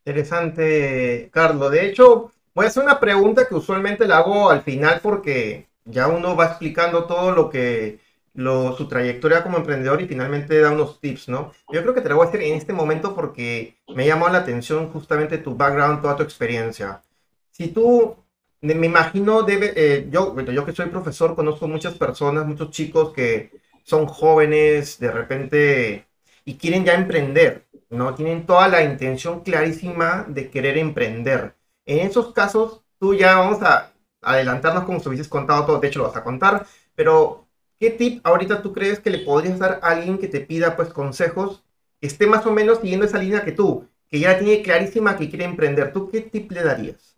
Interesante, 0.04 1.28
Carlos. 1.32 1.70
De 1.70 1.87
hecho, 1.87 2.32
voy 2.54 2.64
a 2.64 2.68
hacer 2.68 2.82
una 2.82 2.99
pregunta 2.99 3.47
que 3.47 3.54
usualmente 3.54 4.06
la 4.06 4.18
hago 4.18 4.50
al 4.50 4.62
final 4.62 5.00
porque 5.02 5.68
ya 5.85 6.08
uno 6.08 6.35
va 6.35 6.47
explicando 6.47 7.04
todo 7.04 7.32
lo 7.32 7.50
que 7.50 7.99
lo, 8.35 8.76
su 8.76 8.88
trayectoria 8.88 9.42
como 9.42 9.58
emprendedor 9.58 10.00
y 10.00 10.06
finalmente 10.06 10.61
da 10.61 10.70
unos 10.70 11.00
tips, 11.00 11.28
¿no? 11.28 11.52
Yo 11.73 11.82
creo 11.82 11.94
que 11.94 12.00
te 12.00 12.08
lo 12.08 12.16
voy 12.16 12.26
a 12.26 12.28
hacer 12.28 12.42
en 12.42 12.54
este 12.54 12.73
momento 12.73 13.14
porque 13.14 13.78
me 13.94 14.06
llamó 14.06 14.28
la 14.28 14.38
atención 14.38 14.88
justamente 14.90 15.38
tu 15.38 15.56
background, 15.56 16.02
toda 16.02 16.16
tu 16.16 16.23
experiencia. 16.23 17.02
Si 17.50 17.68
tú, 17.68 18.16
me 18.61 18.87
imagino, 18.87 19.42
debe, 19.42 19.73
eh, 19.76 20.08
yo, 20.11 20.38
yo 20.40 20.64
que 20.64 20.73
soy 20.73 20.87
profesor, 20.87 21.35
conozco 21.35 21.66
muchas 21.68 21.94
personas, 21.94 22.47
muchos 22.47 22.70
chicos 22.70 23.12
que 23.12 23.50
son 23.85 24.06
jóvenes 24.06 24.99
de 24.99 25.11
repente 25.11 26.06
y 26.44 26.56
quieren 26.56 26.85
ya 26.85 26.94
emprender, 26.94 27.66
¿no? 27.90 28.14
Tienen 28.14 28.47
toda 28.47 28.68
la 28.68 28.82
intención 28.82 29.40
clarísima 29.40 30.25
de 30.28 30.50
querer 30.50 30.78
emprender. 30.78 31.54
En 31.87 32.06
esos 32.06 32.32
casos, 32.32 32.82
tú 32.99 33.14
ya 33.14 33.37
vamos 33.37 33.62
a 33.62 33.92
adelantarnos 34.23 34.85
como 34.85 35.00
si 35.00 35.08
hubieses 35.08 35.28
contado 35.28 35.64
todo, 35.66 35.80
de 35.80 35.88
hecho 35.88 36.00
lo 36.00 36.06
vas 36.06 36.16
a 36.16 36.25
contar, 36.25 36.66
pero 36.94 37.47
¿qué 37.78 37.90
tip 37.90 38.20
ahorita 38.25 38.62
tú 38.62 38.73
crees 38.73 39.00
que 39.00 39.11
le 39.11 39.18
podrías 39.18 39.58
dar 39.58 39.80
a 39.82 39.88
alguien 39.88 40.18
que 40.18 40.28
te 40.28 40.40
pida 40.40 40.76
pues 40.76 40.88
consejos, 40.90 41.62
que 42.00 42.06
esté 42.06 42.26
más 42.26 42.44
o 42.47 42.52
menos 42.52 42.80
siguiendo 42.80 43.06
esa 43.06 43.18
línea 43.18 43.44
que 43.44 43.52
tú, 43.52 43.87
que 44.08 44.20
ya 44.20 44.38
tiene 44.38 44.62
clarísima 44.62 45.16
que 45.16 45.28
quiere 45.28 45.44
emprender? 45.44 45.92
¿Tú 45.92 46.11
qué 46.11 46.20
tip 46.23 46.50
le 46.52 46.62
darías? 46.62 47.16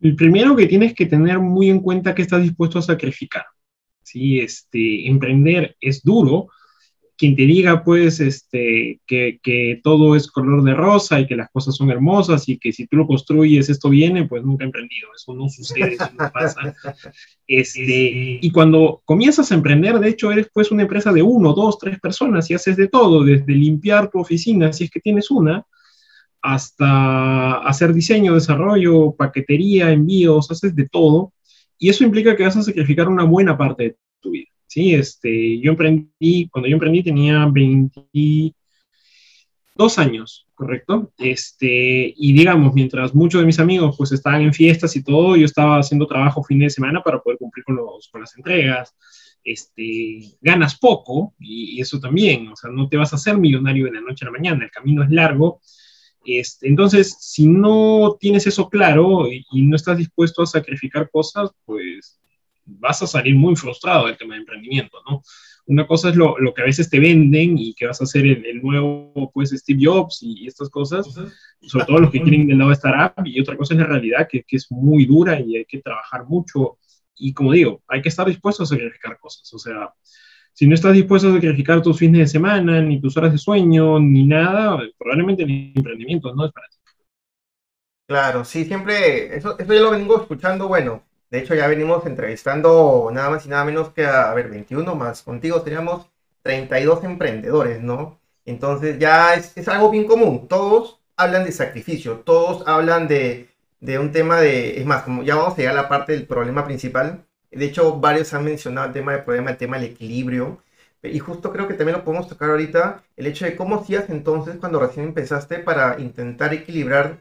El 0.00 0.14
primero 0.14 0.54
que 0.54 0.66
tienes 0.66 0.94
que 0.94 1.06
tener 1.06 1.38
muy 1.38 1.70
en 1.70 1.80
cuenta 1.80 2.14
que 2.14 2.22
estás 2.22 2.42
dispuesto 2.42 2.78
a 2.78 2.82
sacrificar. 2.82 3.44
¿sí? 4.02 4.40
Este, 4.40 5.08
emprender 5.08 5.76
es 5.80 6.02
duro, 6.02 6.48
quien 7.18 7.34
te 7.34 7.42
diga, 7.42 7.82
pues, 7.82 8.20
este, 8.20 9.00
que, 9.04 9.40
que, 9.42 9.80
todo 9.82 10.14
es 10.14 10.30
color 10.30 10.62
de 10.62 10.72
rosa 10.72 11.18
y 11.18 11.26
que 11.26 11.34
las 11.34 11.50
cosas 11.50 11.74
son 11.74 11.90
hermosas 11.90 12.48
y 12.48 12.58
que 12.58 12.72
si 12.72 12.86
tú 12.86 12.96
lo 12.96 13.08
construyes 13.08 13.68
esto 13.68 13.90
viene, 13.90 14.26
pues 14.26 14.44
nunca 14.44 14.64
ha 14.64 14.66
emprendido. 14.66 15.08
Eso 15.16 15.34
no 15.34 15.48
sucede, 15.48 15.94
eso 15.94 16.08
no 16.18 16.30
pasa. 16.32 16.74
Este, 17.50 18.38
y 18.42 18.50
cuando 18.50 19.00
comienzas 19.06 19.50
a 19.50 19.54
emprender, 19.54 19.98
de 19.98 20.10
hecho, 20.10 20.30
eres 20.30 20.50
pues 20.52 20.70
una 20.70 20.82
empresa 20.82 21.14
de 21.14 21.22
uno, 21.22 21.54
dos, 21.54 21.78
tres 21.78 21.98
personas 21.98 22.50
y 22.50 22.54
haces 22.54 22.76
de 22.76 22.88
todo, 22.88 23.24
desde 23.24 23.54
limpiar 23.54 24.10
tu 24.10 24.20
oficina, 24.20 24.70
si 24.70 24.84
es 24.84 24.90
que 24.90 25.00
tienes 25.00 25.30
una, 25.30 25.64
hasta 26.42 27.54
hacer 27.66 27.94
diseño, 27.94 28.34
desarrollo, 28.34 29.12
paquetería, 29.12 29.90
envíos, 29.90 30.50
haces 30.50 30.76
de 30.76 30.88
todo. 30.90 31.32
Y 31.78 31.88
eso 31.88 32.04
implica 32.04 32.36
que 32.36 32.42
vas 32.42 32.56
a 32.58 32.62
sacrificar 32.62 33.08
una 33.08 33.24
buena 33.24 33.56
parte 33.56 33.82
de 33.82 33.96
tu 34.20 34.32
vida. 34.32 34.50
Sí, 34.68 34.94
este, 34.94 35.58
yo 35.60 35.70
emprendí, 35.70 36.48
cuando 36.50 36.68
yo 36.68 36.74
emprendí 36.74 37.02
tenía 37.02 37.46
22 37.46 38.54
años, 39.98 40.46
¿correcto? 40.54 41.10
Este, 41.16 42.12
y 42.14 42.32
digamos, 42.34 42.74
mientras 42.74 43.14
muchos 43.14 43.40
de 43.40 43.46
mis 43.46 43.58
amigos 43.60 43.96
pues 43.96 44.12
estaban 44.12 44.42
en 44.42 44.52
fiestas 44.52 44.94
y 44.94 45.02
todo, 45.02 45.36
yo 45.36 45.46
estaba 45.46 45.78
haciendo 45.78 46.06
trabajo 46.06 46.44
fin 46.44 46.58
de 46.58 46.68
semana 46.68 47.02
para 47.02 47.18
poder 47.20 47.38
cumplir 47.38 47.64
con, 47.64 47.76
los, 47.76 48.08
con 48.08 48.20
las 48.20 48.36
entregas. 48.36 48.94
Este, 49.42 50.36
ganas 50.42 50.78
poco 50.78 51.34
y, 51.38 51.80
eso 51.80 51.98
también, 51.98 52.48
o 52.48 52.56
sea, 52.56 52.70
no 52.70 52.88
te 52.90 52.98
vas 52.98 53.14
a 53.14 53.16
hacer 53.16 53.38
millonario 53.38 53.86
de 53.86 53.92
la 53.92 54.02
noche 54.02 54.26
a 54.26 54.26
la 54.26 54.32
mañana, 54.32 54.64
el 54.64 54.70
camino 54.70 55.02
es 55.02 55.10
largo. 55.10 55.62
Este, 56.26 56.68
entonces, 56.68 57.16
si 57.20 57.46
no 57.46 58.18
tienes 58.20 58.46
eso 58.46 58.68
claro 58.68 59.32
y, 59.32 59.46
y 59.50 59.62
no 59.62 59.76
estás 59.76 59.96
dispuesto 59.96 60.42
a 60.42 60.46
sacrificar 60.46 61.08
cosas, 61.10 61.50
pues 61.64 62.18
vas 62.68 63.02
a 63.02 63.06
salir 63.06 63.34
muy 63.34 63.56
frustrado 63.56 64.06
del 64.06 64.16
tema 64.16 64.34
de 64.34 64.40
emprendimiento, 64.40 64.98
¿no? 65.08 65.22
Una 65.66 65.86
cosa 65.86 66.08
es 66.08 66.16
lo, 66.16 66.34
que 66.54 66.62
a 66.62 66.64
veces 66.64 66.88
te 66.88 66.98
venden 66.98 67.58
y 67.58 67.74
que 67.74 67.86
vas 67.86 68.00
a 68.00 68.06
ser 68.06 68.26
el, 68.26 68.62
nuevo, 68.62 69.30
pues, 69.34 69.50
Steve 69.50 69.80
Jobs 69.82 70.22
y, 70.22 70.46
estas 70.46 70.70
cosas, 70.70 71.06
sobre 71.60 71.84
todo 71.84 71.98
los 71.98 72.10
que 72.10 72.22
quieren 72.22 72.46
del 72.46 72.56
lado 72.56 72.70
de 72.70 72.76
startup, 72.76 73.26
y 73.26 73.38
otra 73.38 73.56
cosa 73.56 73.74
es 73.74 73.80
la 73.80 73.86
realidad, 73.86 74.26
que, 74.30 74.44
que 74.44 74.56
es 74.56 74.66
muy 74.70 75.04
dura 75.04 75.38
y 75.38 75.56
hay 75.56 75.64
que 75.66 75.82
trabajar 75.82 76.24
mucho. 76.26 76.78
Y 77.16 77.34
como 77.34 77.52
digo, 77.52 77.82
hay 77.86 78.00
que 78.00 78.08
estar 78.08 78.26
dispuesto 78.26 78.62
a 78.62 78.66
sacrificar 78.66 79.18
cosas. 79.18 79.52
O 79.52 79.58
sea, 79.58 79.92
si 80.54 80.66
no 80.66 80.74
estás 80.74 80.94
dispuesto 80.94 81.28
a 81.28 81.34
sacrificar 81.34 81.82
tus 81.82 81.98
fines 81.98 82.20
de 82.20 82.26
semana, 82.26 82.80
ni 82.80 83.00
tus 83.00 83.16
horas 83.18 83.32
de 83.32 83.38
sueño, 83.38 84.00
ni 84.00 84.24
nada, 84.24 84.80
probablemente 84.96 85.42
el 85.42 85.72
emprendimiento 85.74 86.34
no 86.34 86.46
es 86.46 86.52
para 86.52 86.66
ti. 86.68 86.76
Claro, 88.08 88.42
sí, 88.44 88.64
siempre, 88.64 89.36
eso, 89.36 89.58
eso 89.58 89.74
yo 89.74 89.82
lo 89.82 89.90
vengo 89.90 90.18
escuchando, 90.18 90.66
bueno, 90.66 91.04
de 91.30 91.38
hecho, 91.38 91.54
ya 91.54 91.66
venimos 91.66 92.06
entrevistando 92.06 93.10
nada 93.12 93.30
más 93.30 93.44
y 93.44 93.48
nada 93.50 93.64
menos 93.64 93.90
que 93.90 94.06
a, 94.06 94.32
ver, 94.34 94.48
21 94.48 94.94
más. 94.94 95.22
Contigo 95.22 95.62
teníamos 95.62 96.08
32 96.42 97.04
emprendedores, 97.04 97.82
¿no? 97.82 98.18
Entonces 98.46 98.98
ya 98.98 99.34
es, 99.34 99.68
algo 99.68 99.90
bien 99.90 100.06
común. 100.06 100.48
Todos 100.48 101.00
hablan 101.16 101.44
de 101.44 101.52
sacrificio, 101.52 102.20
todos 102.20 102.66
hablan 102.66 103.08
de, 103.08 103.50
un 103.98 104.12
tema 104.12 104.40
de, 104.40 104.80
es 104.80 104.86
más, 104.86 105.02
como 105.02 105.22
ya 105.22 105.36
vamos 105.36 105.54
a 105.54 105.56
llegar 105.58 105.74
a 105.76 105.82
la 105.82 105.88
parte 105.88 106.12
del 106.12 106.26
problema 106.26 106.64
principal. 106.64 107.26
De 107.50 107.64
hecho, 107.66 107.98
varios 108.00 108.32
han 108.34 108.44
mencionado 108.44 108.88
el 108.88 108.92
tema 108.94 109.12
del 109.12 109.24
problema, 109.24 109.50
el 109.50 109.56
tema 109.58 109.78
del 109.78 109.90
equilibrio. 109.90 110.62
Y 111.02 111.18
justo 111.18 111.52
creo 111.52 111.68
que 111.68 111.74
también 111.74 111.98
lo 111.98 112.04
podemos 112.04 112.28
tocar 112.28 112.50
ahorita, 112.50 113.04
el 113.16 113.26
hecho 113.26 113.44
de 113.44 113.56
cómo 113.56 113.76
hacías 113.76 114.10
entonces 114.10 114.56
cuando 114.56 114.80
recién 114.80 115.06
empezaste 115.06 115.58
para 115.60 116.00
intentar 116.00 116.54
equilibrar 116.54 117.20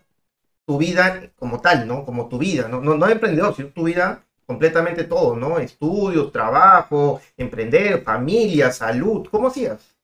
tu 0.68 0.78
vida 0.78 1.32
como 1.38 1.62
tal, 1.62 1.88
¿no? 1.88 2.04
Como 2.04 2.28
tu 2.28 2.38
vida, 2.38 2.68
¿no? 2.68 2.82
No, 2.82 2.98
no 2.98 3.08
emprendedor, 3.08 3.56
sino 3.56 3.70
tu 3.70 3.86
vida 3.86 4.22
completamente 4.46 5.06
todo, 5.06 5.36
¿no? 5.36 5.60
Estudios, 5.60 6.32
trabajo, 6.32 7.22
emprender, 7.38 8.04
familia, 8.04 8.70
salud, 8.72 9.26
¿cómo 9.32 9.48
hacías? 9.48 9.96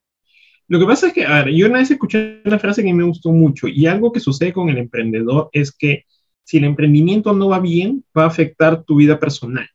Lo 0.70 0.80
que 0.80 0.86
pasa 0.86 1.08
es 1.08 1.14
que, 1.14 1.26
a 1.26 1.44
ver, 1.44 1.54
yo 1.54 1.68
una 1.68 1.80
vez 1.80 1.92
escuché 1.92 2.42
una 2.46 2.58
frase 2.58 2.82
que 2.82 2.94
me 2.94 3.04
gustó 3.04 3.32
mucho 3.34 3.68
y 3.68 3.86
algo 3.88 4.14
que 4.14 4.22
sucede 4.22 4.54
con 4.54 4.70
el 4.70 4.78
emprendedor 4.78 5.50
es 5.52 5.74
que 5.74 6.06
si 6.46 6.58
el 6.58 6.64
emprendimiento 6.64 7.34
no 7.34 7.50
va 7.50 7.60
bien, 7.60 8.06
va 8.18 8.24
a 8.24 8.28
afectar 8.28 8.84
tu 8.84 8.96
vida 8.96 9.20
personal, 9.20 9.68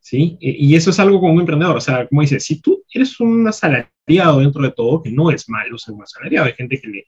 ¿sí? 0.00 0.38
E, 0.40 0.56
y 0.58 0.76
eso 0.76 0.88
es 0.88 0.98
algo 0.98 1.20
como 1.20 1.34
un 1.34 1.40
emprendedor, 1.40 1.76
o 1.76 1.80
sea, 1.80 2.08
como 2.08 2.22
dices, 2.22 2.42
si 2.42 2.62
tú 2.62 2.82
eres 2.90 3.20
un 3.20 3.46
asalariado 3.46 4.40
dentro 4.40 4.62
de 4.62 4.70
todo, 4.70 5.02
que 5.02 5.12
no 5.12 5.30
es 5.30 5.46
malo 5.50 5.76
ser 5.76 5.94
un 5.94 6.02
asalariado, 6.02 6.46
hay 6.46 6.54
gente 6.54 6.80
que 6.80 6.88
le, 6.88 7.04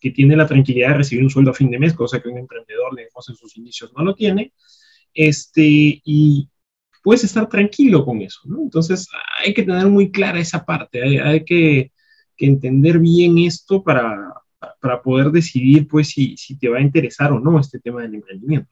que 0.00 0.10
tiene 0.10 0.36
la 0.36 0.46
tranquilidad 0.46 0.90
de 0.90 0.98
recibir 0.98 1.24
un 1.24 1.30
sueldo 1.30 1.50
a 1.50 1.54
fin 1.54 1.70
de 1.70 1.78
mes, 1.78 1.94
cosa 1.94 2.20
que 2.20 2.28
un 2.28 2.38
emprendedor, 2.38 2.94
digamos, 2.96 3.28
en 3.28 3.36
sus 3.36 3.56
inicios 3.56 3.92
no 3.96 4.04
lo 4.04 4.14
tiene, 4.14 4.52
este, 5.14 5.62
y 5.62 6.48
puedes 7.02 7.24
estar 7.24 7.48
tranquilo 7.48 8.04
con 8.04 8.20
eso, 8.20 8.40
¿no? 8.44 8.62
Entonces, 8.62 9.08
hay 9.44 9.54
que 9.54 9.62
tener 9.62 9.86
muy 9.86 10.10
clara 10.10 10.40
esa 10.40 10.64
parte, 10.64 11.20
hay, 11.22 11.44
que, 11.44 11.92
entender 12.38 12.98
bien 12.98 13.38
esto 13.38 13.82
para, 13.82 14.32
para 14.80 15.00
poder 15.00 15.30
decidir, 15.30 15.88
pues, 15.88 16.08
si, 16.08 16.36
si, 16.36 16.58
te 16.58 16.68
va 16.68 16.78
a 16.78 16.82
interesar 16.82 17.32
o 17.32 17.40
no 17.40 17.58
este 17.58 17.80
tema 17.80 18.02
del 18.02 18.16
emprendimiento. 18.16 18.70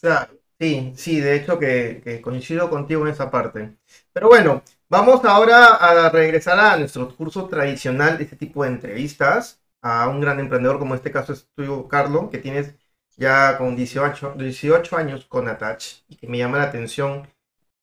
Claro, 0.00 0.38
sí, 0.58 0.92
sí, 0.96 1.20
de 1.20 1.36
hecho 1.36 1.58
que 1.58 2.20
coincido 2.22 2.70
contigo 2.70 3.02
en 3.02 3.12
esa 3.12 3.30
parte. 3.30 3.76
Pero 4.12 4.28
bueno, 4.28 4.62
Vamos 4.90 5.24
ahora 5.24 5.74
a 5.76 6.10
regresar 6.10 6.58
a 6.58 6.76
nuestro 6.76 7.14
curso 7.16 7.46
tradicional 7.46 8.18
de 8.18 8.24
este 8.24 8.34
tipo 8.36 8.64
de 8.64 8.70
entrevistas 8.70 9.62
a 9.80 10.08
un 10.08 10.20
gran 10.20 10.40
emprendedor 10.40 10.78
como 10.80 10.96
este 10.96 11.12
caso 11.12 11.32
es 11.32 11.48
tuyo, 11.54 11.86
Carlos, 11.86 12.28
que 12.30 12.38
tienes 12.38 12.74
ya 13.16 13.56
con 13.56 13.76
18, 13.76 14.34
18 14.36 14.96
años 14.96 15.24
con 15.26 15.48
Attach 15.48 16.02
y 16.08 16.16
que 16.16 16.26
me 16.26 16.38
llama 16.38 16.58
la 16.58 16.64
atención 16.64 17.28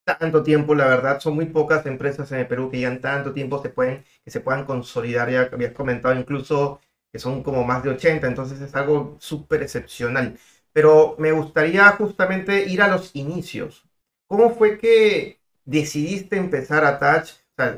tanto 0.05 0.43
tiempo, 0.43 0.75
la 0.75 0.87
verdad, 0.87 1.19
son 1.21 1.35
muy 1.35 1.47
pocas 1.47 1.85
empresas 1.85 2.31
en 2.33 2.39
el 2.39 2.47
Perú 2.47 2.71
que 2.71 2.79
llevan 2.79 3.01
tanto 3.01 3.33
tiempo 3.33 3.61
se 3.61 3.69
pueden, 3.69 4.05
que 4.25 4.31
se 4.31 4.41
puedan 4.41 4.65
consolidar, 4.65 5.29
ya 5.31 5.49
habías 5.51 5.73
comentado 5.73 6.15
incluso 6.19 6.81
que 7.11 7.19
son 7.19 7.43
como 7.43 7.63
más 7.65 7.83
de 7.83 7.91
80, 7.91 8.27
entonces 8.27 8.61
es 8.61 8.75
algo 8.75 9.17
súper 9.19 9.63
excepcional. 9.63 10.37
Pero 10.73 11.15
me 11.19 11.31
gustaría 11.33 11.89
justamente 11.93 12.65
ir 12.67 12.81
a 12.81 12.89
los 12.89 13.15
inicios. 13.15 13.85
¿Cómo 14.27 14.51
fue 14.55 14.77
que 14.77 15.36
decidiste 15.67 16.37
empezar 16.37 16.83
a 16.85 16.97
Touch? 16.97 17.33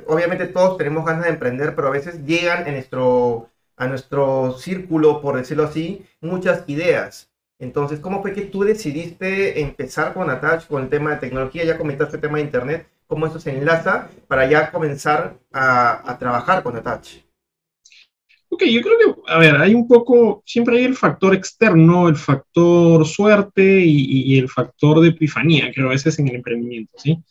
obviamente 0.07 0.47
todos 0.47 0.77
tenemos 0.77 1.05
ganas 1.05 1.23
de 1.23 1.29
emprender, 1.29 1.73
pero 1.73 1.87
a 1.87 1.91
veces 1.91 2.25
llegan 2.25 2.67
en 2.67 2.73
nuestro, 2.73 3.49
a 3.77 3.87
nuestro 3.87 4.57
círculo, 4.57 5.21
por 5.21 5.37
decirlo 5.37 5.63
así, 5.63 6.05
muchas 6.19 6.65
ideas. 6.67 7.31
Entonces, 7.59 7.99
¿cómo 7.99 8.21
fue 8.21 8.33
que 8.33 8.41
tú 8.41 8.63
decidiste 8.63 9.61
empezar 9.61 10.13
con 10.13 10.29
Attach, 10.29 10.67
con 10.67 10.83
el 10.83 10.89
tema 10.89 11.11
de 11.11 11.17
tecnología? 11.17 11.63
Ya 11.63 11.77
comentaste 11.77 12.17
el 12.17 12.21
tema 12.21 12.37
de 12.37 12.43
Internet, 12.43 12.87
¿cómo 13.07 13.25
eso 13.25 13.39
se 13.39 13.57
enlaza 13.57 14.09
para 14.27 14.49
ya 14.49 14.69
comenzar 14.71 15.37
a, 15.51 16.17
trabajar 16.19 16.61
con 16.61 16.75
Attach? 16.75 17.17
Ok, 18.49 18.63
yo 18.65 18.81
creo 18.81 18.97
que, 18.97 19.31
a 19.31 19.37
ver, 19.37 19.55
hay 19.55 19.75
un 19.75 19.87
poco, 19.87 20.43
siempre 20.45 20.77
hay 20.77 20.85
el 20.85 20.95
factor 20.95 21.33
externo, 21.33 22.09
el 22.09 22.15
factor 22.15 23.05
suerte 23.05 23.79
y, 23.79 24.33
y 24.33 24.39
el 24.39 24.49
factor 24.49 24.99
de 24.99 25.09
epifanía, 25.09 25.71
creo, 25.73 25.87
a 25.87 25.91
veces 25.91 26.19
en 26.19 26.27
el 26.27 26.35
emprendimiento, 26.35 26.91
¿sí? 26.97 27.23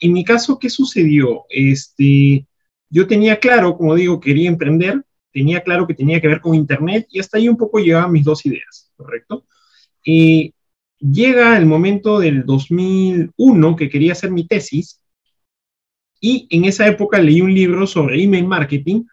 En 0.00 0.12
mi 0.12 0.24
caso, 0.24 0.58
¿qué 0.58 0.70
sucedió? 0.70 1.44
Este, 1.48 2.46
yo 2.88 3.06
tenía 3.06 3.38
claro, 3.38 3.76
como 3.76 3.94
digo, 3.94 4.20
quería 4.20 4.48
emprender, 4.48 5.02
tenía 5.32 5.62
claro 5.62 5.86
que 5.86 5.94
tenía 5.94 6.20
que 6.20 6.28
ver 6.28 6.40
con 6.40 6.54
Internet 6.54 7.06
y 7.10 7.20
hasta 7.20 7.38
ahí 7.38 7.48
un 7.48 7.56
poco 7.56 7.78
llegaban 7.78 8.12
mis 8.12 8.24
dos 8.24 8.44
ideas, 8.46 8.92
¿correcto? 8.96 9.44
Llega 11.00 11.56
el 11.56 11.66
momento 11.66 12.18
del 12.18 12.44
2001 12.44 13.76
que 13.76 13.88
quería 13.88 14.12
hacer 14.12 14.32
mi 14.32 14.46
tesis 14.46 15.00
y 16.20 16.48
en 16.50 16.64
esa 16.64 16.88
época 16.88 17.20
leí 17.20 17.40
un 17.40 17.54
libro 17.54 17.86
sobre 17.86 18.20
email 18.20 18.46
marketing, 18.46 19.04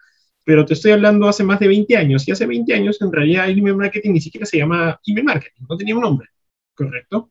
pero 0.42 0.66
te 0.66 0.74
estoy 0.74 0.92
hablando 0.92 1.28
hace 1.28 1.44
más 1.44 1.60
de 1.60 1.68
20 1.68 1.96
años 1.96 2.26
y 2.26 2.32
hace 2.32 2.44
20 2.44 2.74
años 2.74 3.00
en 3.00 3.12
realidad 3.12 3.48
el 3.48 3.58
email 3.58 3.76
marketing 3.76 4.12
ni 4.12 4.20
siquiera 4.20 4.46
se 4.46 4.58
llama 4.58 5.00
email 5.06 5.24
marketing, 5.24 5.64
no 5.68 5.76
tenía 5.76 5.94
un 5.94 6.00
nombre, 6.00 6.28
¿correcto? 6.74 7.30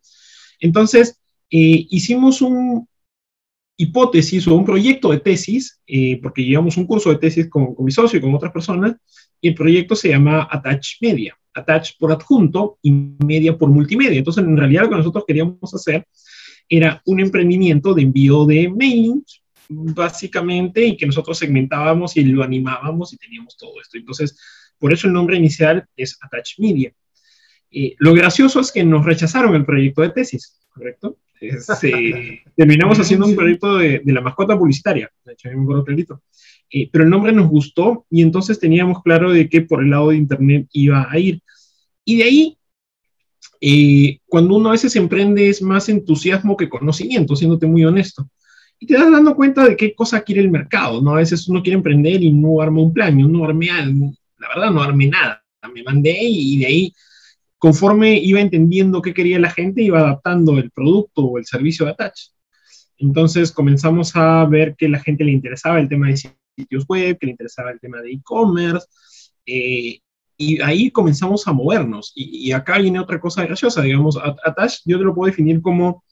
Entonces, 0.61 1.19
eh, 1.49 1.85
hicimos 1.89 2.41
un, 2.41 2.87
hipótesis 3.77 4.47
o 4.47 4.55
un 4.55 4.65
proyecto 4.65 5.11
de 5.11 5.19
tesis, 5.19 5.81
eh, 5.85 6.19
porque 6.21 6.43
llevamos 6.43 6.77
un 6.77 6.85
curso 6.85 7.09
de 7.09 7.17
tesis 7.17 7.49
con, 7.49 7.75
con, 7.75 7.85
mi 7.85 7.91
socio 7.91 8.19
y 8.19 8.21
con 8.21 8.33
otras 8.33 8.51
personas, 8.51 8.95
y 9.41 9.49
el 9.49 9.55
proyecto 9.55 9.95
se 9.95 10.09
llama 10.09 10.47
Attach 10.49 11.01
Media. 11.01 11.37
Attach 11.53 11.91
por 11.97 12.11
adjunto 12.11 12.77
y 12.81 12.91
media 12.91 13.57
por 13.57 13.69
multimedia. 13.69 14.17
Entonces, 14.17 14.43
en 14.43 14.57
realidad 14.57 14.83
lo 14.83 14.89
que 14.89 14.95
nosotros 14.97 15.23
queríamos 15.27 15.73
hacer 15.73 16.05
era 16.67 17.01
un 17.05 17.19
emprendimiento 17.19 17.93
de 17.93 18.01
envío 18.01 18.45
de 18.45 18.69
mails, 18.69 19.41
básicamente, 19.69 20.85
y 20.85 20.97
que 20.97 21.05
nosotros 21.05 21.37
segmentábamos 21.37 22.17
y 22.17 22.23
lo 22.23 22.43
animábamos 22.43 23.13
y 23.13 23.17
teníamos 23.17 23.57
todo 23.57 23.79
esto. 23.81 23.97
Entonces, 23.97 24.37
por 24.77 24.93
eso 24.93 25.07
el 25.07 25.13
nombre 25.13 25.37
inicial 25.37 25.85
es 25.95 26.17
Attach 26.21 26.59
Media. 26.59 26.93
Eh, 27.71 27.95
lo 27.99 28.13
gracioso 28.13 28.59
es 28.59 28.71
que 28.71 28.83
nos 28.83 29.05
rechazaron 29.05 29.55
el 29.55 29.65
proyecto 29.65 30.01
de 30.01 30.09
tesis, 30.09 30.59
¿correcto? 30.69 31.17
Este, 31.39 32.43
terminamos 32.55 32.99
haciendo 32.99 33.25
un 33.25 33.35
proyecto 33.35 33.77
de, 33.77 34.01
la 34.05 34.21
mascota 34.21 34.57
publicitaria, 34.57 35.11
de 35.23 35.33
hecho, 35.33 35.49
eh, 36.71 36.89
pero 36.91 37.03
el 37.03 37.09
nombre 37.09 37.31
nos 37.31 37.47
gustó 37.47 38.05
y 38.09 38.21
entonces 38.21 38.59
teníamos 38.59 39.03
claro 39.03 39.31
de 39.31 39.47
que 39.47 39.61
por 39.61 39.83
el 39.83 39.91
lado 39.91 40.09
de 40.09 40.17
Internet 40.17 40.67
iba 40.73 41.07
a 41.09 41.19
ir. 41.19 41.41
Y 42.03 42.17
de 42.17 42.23
ahí, 42.23 42.57
eh, 43.61 44.19
cuando 44.27 44.55
uno 44.55 44.69
a 44.69 44.73
veces 44.73 44.95
emprende 44.95 45.49
es 45.49 45.61
más 45.61 45.89
entusiasmo 45.89 46.57
que 46.57 46.69
conocimiento, 46.69 47.35
siéndote 47.35 47.67
muy 47.67 47.85
honesto. 47.85 48.27
y 48.77 48.87
te 48.87 48.95
das 48.95 49.09
dando 49.09 49.35
cuenta 49.35 49.65
de 49.65 49.77
qué 49.77 49.95
cosa 49.95 50.21
quiere 50.21 50.41
el 50.41 50.51
mercado, 50.51 51.01
¿no? 51.01 51.13
A 51.13 51.19
veces 51.19 51.47
uno 51.47 51.63
quiere 51.63 51.77
emprender 51.77 52.21
y 52.21 52.31
no 52.31 52.59
arma 52.61 52.81
un 52.81 52.93
plan, 52.93 53.17
yo 53.17 53.25
no 53.27 53.45
armé 53.45 53.69
algo, 53.69 54.13
la 54.37 54.49
verdad 54.49 54.71
no 54.71 54.83
armé 54.83 55.07
nada, 55.07 55.41
me 55.73 55.81
mandé 55.81 56.17
y 56.21 56.59
de 56.59 56.65
ahí, 56.65 56.93
conforme 57.57 58.17
iba 58.17 58.41
entendiendo 58.41 59.01
qué 59.01 59.13
quería 59.13 59.39
la 59.39 59.49
gente, 59.49 59.81
iba 59.81 59.99
adaptando 59.99 60.57
el 60.57 60.71
producto 60.71 61.23
o 61.23 61.37
el 61.37 61.45
servicio 61.45 61.85
de 61.85 61.91
Attach. 61.91 62.29
Entonces 62.97 63.51
comenzamos 63.51 64.15
a 64.15 64.45
ver 64.45 64.75
que 64.75 64.87
la 64.87 64.99
gente 64.99 65.23
le 65.23 65.31
interesaba 65.31 65.79
el 65.79 65.89
tema 65.89 66.07
de 66.07 66.17
sitios 66.17 66.85
web, 66.87 67.17
que 67.17 67.25
le 67.25 67.31
interesaba 67.31 67.71
el 67.71 67.79
tema 67.79 68.01
de 68.01 68.11
e-commerce, 68.11 68.87
eh, 69.45 69.99
y 70.37 70.61
ahí 70.61 70.91
comenzamos 70.91 71.47
a 71.47 71.53
movernos. 71.53 72.11
Y, 72.15 72.51
acá 72.51 72.77
viene 72.77 72.99
otra 72.99 73.19
cosa 73.19 73.45
graciosa, 73.45 73.81
digamos, 73.81 74.17
Attach 74.17 74.79
yo 74.85 74.97
te 74.97 75.03
lo 75.03 75.15
puedo 75.15 75.29
definir 75.29 75.61
como 75.61 76.03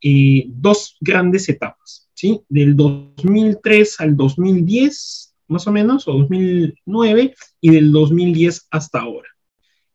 eh, 0.00 0.44
dos 0.48 0.96
grandes 1.00 1.48
etapas, 1.48 2.10
¿sí? 2.14 2.40
Del 2.48 2.76
2003 2.76 4.00
al 4.00 4.16
2010, 4.16 5.34
más 5.48 5.66
o 5.66 5.72
menos, 5.72 6.06
o 6.08 6.12
2009, 6.12 7.34
y 7.60 7.70
del 7.70 7.92
2010 7.92 8.68
hasta 8.70 9.00
ahora. 9.00 9.28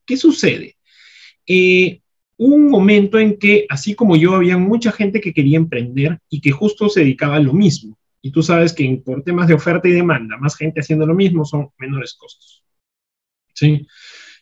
¿Qué 0.05 0.17
sucede? 0.17 0.76
Eh, 1.47 2.01
un 2.37 2.69
momento 2.69 3.17
en 3.17 3.39
que, 3.39 3.65
así 3.69 3.95
como 3.95 4.15
yo, 4.15 4.35
había 4.35 4.57
mucha 4.57 4.91
gente 4.91 5.19
que 5.21 5.33
quería 5.33 5.57
emprender 5.57 6.19
y 6.29 6.39
que 6.39 6.51
justo 6.51 6.87
se 6.89 6.99
dedicaba 6.99 7.37
a 7.37 7.39
lo 7.41 7.53
mismo. 7.53 7.97
Y 8.21 8.31
tú 8.31 8.43
sabes 8.43 8.73
que 8.73 9.01
por 9.03 9.23
temas 9.23 9.47
de 9.47 9.53
oferta 9.53 9.87
y 9.87 9.93
demanda, 9.93 10.37
más 10.37 10.55
gente 10.55 10.81
haciendo 10.81 11.05
lo 11.05 11.15
mismo 11.15 11.45
son 11.45 11.69
menores 11.77 12.13
costos. 12.13 12.63
¿Sí? 13.53 13.87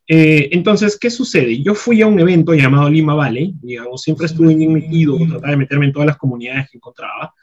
Eh, 0.07 0.49
entonces, 0.51 0.97
¿qué 0.99 1.09
sucede? 1.09 1.61
Yo 1.61 1.73
fui 1.73 2.01
a 2.01 2.07
un 2.07 2.19
evento 2.19 2.53
llamado 2.53 2.89
Lima 2.89 3.15
Valley, 3.15 3.55
digamos, 3.61 4.01
siempre 4.01 4.27
estuve 4.27 4.55
bien 4.55 4.73
metido, 4.73 5.17
trataba 5.17 5.51
de 5.51 5.57
meterme 5.57 5.85
en 5.85 5.93
todas 5.93 6.07
las 6.07 6.17
comunidades 6.17 6.69
que 6.69 6.77
encontraba. 6.77 7.33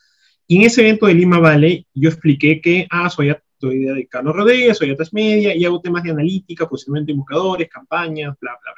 Y 0.46 0.56
en 0.56 0.62
ese 0.62 0.82
evento 0.82 1.06
de 1.06 1.14
Lima 1.14 1.38
Valley, 1.38 1.86
yo 1.94 2.08
expliqué 2.08 2.60
que, 2.60 2.86
ah, 2.90 3.08
soy, 3.08 3.34
soy 3.58 3.78
de 3.80 4.06
Carlos 4.06 4.36
Rodríguez, 4.36 4.76
soy 4.76 4.88
de 4.90 5.08
Media 5.12 5.56
y 5.56 5.64
hago 5.64 5.80
temas 5.80 6.02
de 6.02 6.10
analítica, 6.10 6.68
posicionamiento 6.68 7.12
de 7.12 7.18
buscadores, 7.18 7.68
campañas, 7.68 8.36
bla, 8.40 8.52
bla. 8.62 8.71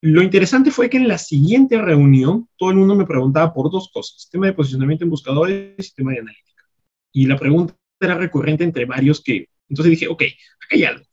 Lo 0.00 0.22
interesante 0.22 0.70
fue 0.70 0.88
que 0.88 0.96
en 0.96 1.08
la 1.08 1.18
siguiente 1.18 1.80
reunión 1.80 2.48
todo 2.56 2.70
el 2.70 2.76
mundo 2.76 2.94
me 2.94 3.06
preguntaba 3.06 3.52
por 3.52 3.70
dos 3.70 3.90
cosas, 3.92 4.28
tema 4.30 4.46
de 4.46 4.52
posicionamiento 4.52 5.04
en 5.04 5.10
buscadores 5.10 5.88
y 5.90 5.94
tema 5.94 6.12
de 6.12 6.20
analítica. 6.20 6.62
Y 7.12 7.26
la 7.26 7.36
pregunta 7.36 7.74
era 8.00 8.16
recurrente 8.16 8.62
entre 8.62 8.84
varios 8.84 9.20
que, 9.22 9.48
entonces 9.68 9.90
dije, 9.90 10.08
ok, 10.08 10.22
acá 10.22 10.76
hay 10.76 10.84
algo. 10.84 11.04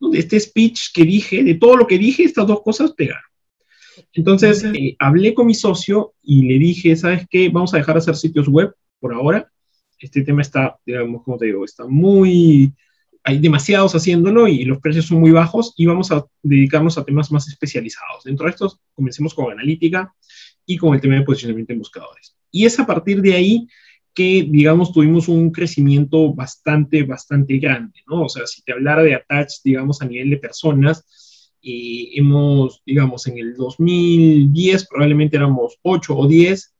De 0.00 0.18
este 0.18 0.40
speech 0.40 0.92
que 0.94 1.04
dije, 1.04 1.44
de 1.44 1.56
todo 1.56 1.76
lo 1.76 1.86
que 1.86 1.98
dije, 1.98 2.24
estas 2.24 2.46
dos 2.46 2.62
cosas 2.62 2.92
pegaron. 2.92 3.22
Entonces 4.14 4.64
eh, 4.64 4.96
hablé 4.98 5.34
con 5.34 5.46
mi 5.46 5.54
socio 5.54 6.14
y 6.22 6.44
le 6.48 6.58
dije, 6.58 6.96
¿sabes 6.96 7.26
qué? 7.28 7.50
Vamos 7.50 7.74
a 7.74 7.76
dejar 7.76 7.96
de 7.96 7.98
hacer 7.98 8.16
sitios 8.16 8.48
web 8.48 8.74
por 8.98 9.12
ahora. 9.12 9.50
Este 9.98 10.22
tema 10.22 10.40
está, 10.40 10.78
digamos, 10.86 11.22
como 11.22 11.36
te 11.36 11.46
digo, 11.46 11.64
está 11.64 11.86
muy, 11.86 12.72
hay 13.22 13.38
demasiados 13.38 13.94
haciéndolo 13.94 14.48
y 14.48 14.64
los 14.64 14.78
precios 14.78 15.06
son 15.06 15.20
muy 15.20 15.30
bajos 15.30 15.74
y 15.76 15.86
vamos 15.86 16.10
a 16.10 16.24
dedicarnos 16.42 16.96
a 16.96 17.04
temas 17.04 17.30
más 17.30 17.48
especializados. 17.48 18.24
Dentro 18.24 18.46
de 18.46 18.52
estos, 18.52 18.80
comencemos 18.94 19.34
con 19.34 19.52
analítica 19.52 20.14
y 20.64 20.76
con 20.76 20.94
el 20.94 21.00
tema 21.00 21.16
de 21.16 21.22
posicionamiento 21.22 21.72
en 21.72 21.80
buscadores. 21.80 22.36
Y 22.50 22.64
es 22.64 22.78
a 22.78 22.86
partir 22.86 23.20
de 23.20 23.34
ahí 23.34 23.68
que, 24.14 24.46
digamos, 24.48 24.92
tuvimos 24.92 25.28
un 25.28 25.50
crecimiento 25.50 26.32
bastante, 26.34 27.02
bastante 27.04 27.58
grande, 27.58 28.00
¿no? 28.08 28.22
O 28.22 28.28
sea, 28.28 28.46
si 28.46 28.62
te 28.62 28.72
hablara 28.72 29.02
de 29.02 29.14
attach, 29.14 29.52
digamos, 29.62 30.02
a 30.02 30.06
nivel 30.06 30.30
de 30.30 30.36
personas, 30.38 31.52
eh, 31.62 32.08
hemos, 32.14 32.82
digamos, 32.84 33.26
en 33.26 33.38
el 33.38 33.54
2010 33.54 34.88
probablemente 34.88 35.36
éramos 35.36 35.78
8 35.82 36.16
o 36.16 36.26
10, 36.26 36.74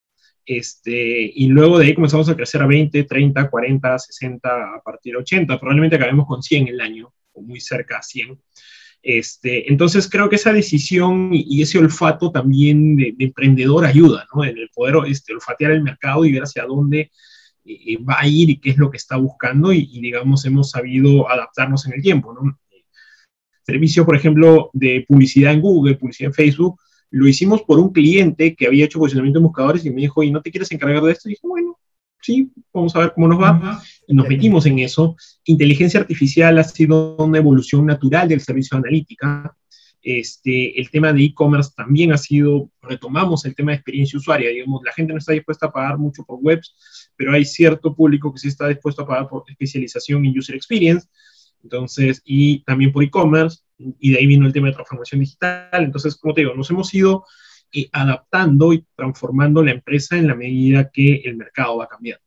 este, 0.47 1.33
y 1.35 1.47
luego 1.47 1.79
de 1.79 1.87
ahí 1.87 1.95
comenzamos 1.95 2.29
a 2.29 2.37
crecer 2.37 2.63
a 2.63 2.67
20, 2.67 3.05
30, 3.05 3.51
40, 3.51 3.99
60, 3.99 4.49
a 4.49 4.83
partir 4.83 5.13
de 5.13 5.21
80. 5.21 5.59
Probablemente 5.59 5.97
acabemos 5.97 6.27
con 6.27 6.43
100 6.43 6.69
el 6.69 6.81
año, 6.81 7.13
o 7.33 7.43
muy 7.43 7.61
cerca 7.61 7.99
a 7.99 8.03
100. 8.03 8.39
Este, 9.03 9.71
entonces 9.71 10.09
creo 10.11 10.29
que 10.29 10.37
esa 10.37 10.53
decisión 10.53 11.31
y 11.33 11.63
ese 11.63 11.79
olfato 11.79 12.31
también 12.31 12.97
de, 12.97 13.15
emprendedor 13.19 13.87
ayuda, 13.87 14.27
¿no? 14.35 14.45
En 14.45 14.59
el 14.59 14.69
poder 14.75 14.97
este, 15.09 15.33
olfatear 15.33 15.73
el 15.73 15.83
mercado 15.83 16.25
y 16.25 16.33
ver 16.33 16.43
hacia 16.43 16.65
dónde 16.65 17.11
eh, 17.65 17.97
va 17.99 18.21
a 18.21 18.27
ir 18.27 18.51
y 18.51 18.61
qué 18.61 18.71
es 18.71 18.77
lo 18.77 18.91
que 18.91 18.99
está 18.99 19.17
buscando 19.17 19.73
y, 19.73 20.01
digamos, 20.01 20.45
hemos 20.45 20.71
sabido 20.71 21.31
adaptarnos 21.31 21.87
en 21.87 21.95
el 21.95 22.03
tiempo, 22.03 22.35
¿no? 22.35 22.59
Servicio, 23.65 24.05
por 24.05 24.17
ejemplo, 24.17 24.71
de 24.73 25.05
publicidad 25.07 25.53
en 25.53 25.61
Google, 25.61 25.95
publicidad 25.95 26.31
en 26.31 26.35
Facebook, 26.35 26.81
lo 27.11 27.27
hicimos 27.27 27.63
por 27.63 27.79
un 27.79 27.93
cliente 27.93 28.55
que 28.55 28.67
había 28.67 28.85
hecho 28.85 28.99
posicionamiento 28.99 29.39
en 29.39 29.45
buscadores 29.45 29.85
y 29.85 29.91
me 29.91 30.03
dijo, 30.03 30.23
¿y 30.23 30.31
no 30.31 30.41
te 30.43 30.51
quieres 30.51 30.71
encargar 30.71 31.03
de 31.03 31.13
esto? 31.13 31.29
Y 31.29 31.33
dije, 31.33 31.47
bueno, 31.47 31.79
sí, 32.21 32.51
vamos 32.73 32.95
a 32.95 33.01
ver 33.01 33.13
cómo 33.15 33.29
nos 33.29 33.41
va. 33.41 33.83
Nos 34.09 34.29
metimos 34.29 34.67
en 34.67 34.79
eso. 34.79 35.17
Inteligencia 35.45 36.01
artificial 36.01 36.59
ha 36.59 36.65
sido 36.65 37.17
una 37.17 37.39
evolución 37.39 37.87
natural 37.87 38.29
del 38.29 38.41
servicio 38.41 38.77
de 38.77 38.89
analítica. 38.89 39.57
Este, 40.03 40.81
el 40.81 40.89
tema 40.91 41.13
de 41.13 41.25
e-commerce 41.25 41.73
también 41.77 42.13
ha 42.13 42.17
sido, 42.17 42.71
retomamos 42.81 43.45
el 43.45 43.55
tema 43.55 43.73
de 43.73 43.77
experiencia 43.77 44.19
usuaria, 44.19 44.49
digamos, 44.49 44.81
la 44.83 44.93
gente 44.93 45.13
no 45.13 45.19
está 45.19 45.33
dispuesta 45.33 45.67
a 45.67 45.73
pagar 45.73 45.99
mucho 45.99 46.25
por 46.25 46.39
webs, 46.41 46.75
pero 47.17 47.35
hay 47.35 47.45
cierto 47.45 47.95
público 47.95 48.33
que 48.33 48.39
sí 48.39 48.49
está 48.49 48.67
dispuesto 48.69 49.03
a 49.03 49.07
pagar 49.07 49.29
por 49.29 49.45
especialización 49.47 50.25
en 50.25 50.39
user 50.39 50.57
experience, 50.57 51.07
entonces, 51.63 52.23
y 52.25 52.61
también 52.61 52.93
por 52.93 53.05
e-commerce, 53.05 53.59
y 53.99 54.13
de 54.13 54.19
ahí 54.19 54.27
vino 54.27 54.47
el 54.47 54.53
tema 54.53 54.69
de 54.69 54.75
transformación 54.75 55.21
digital. 55.21 55.69
Entonces, 55.73 56.17
como 56.17 56.35
te 56.35 56.43
digo, 56.43 56.55
nos 56.55 56.71
hemos 56.71 56.93
ido 56.95 57.25
eh, 57.73 57.89
adaptando 57.93 58.73
y 58.73 58.85
transformando 58.97 59.63
la 59.63 59.71
empresa 59.71 60.17
en 60.17 60.27
la 60.27 60.35
medida 60.35 60.91
que 60.91 61.23
el 61.25 61.37
mercado 61.37 61.79
va 61.79 61.89
cambiando. 61.89 62.25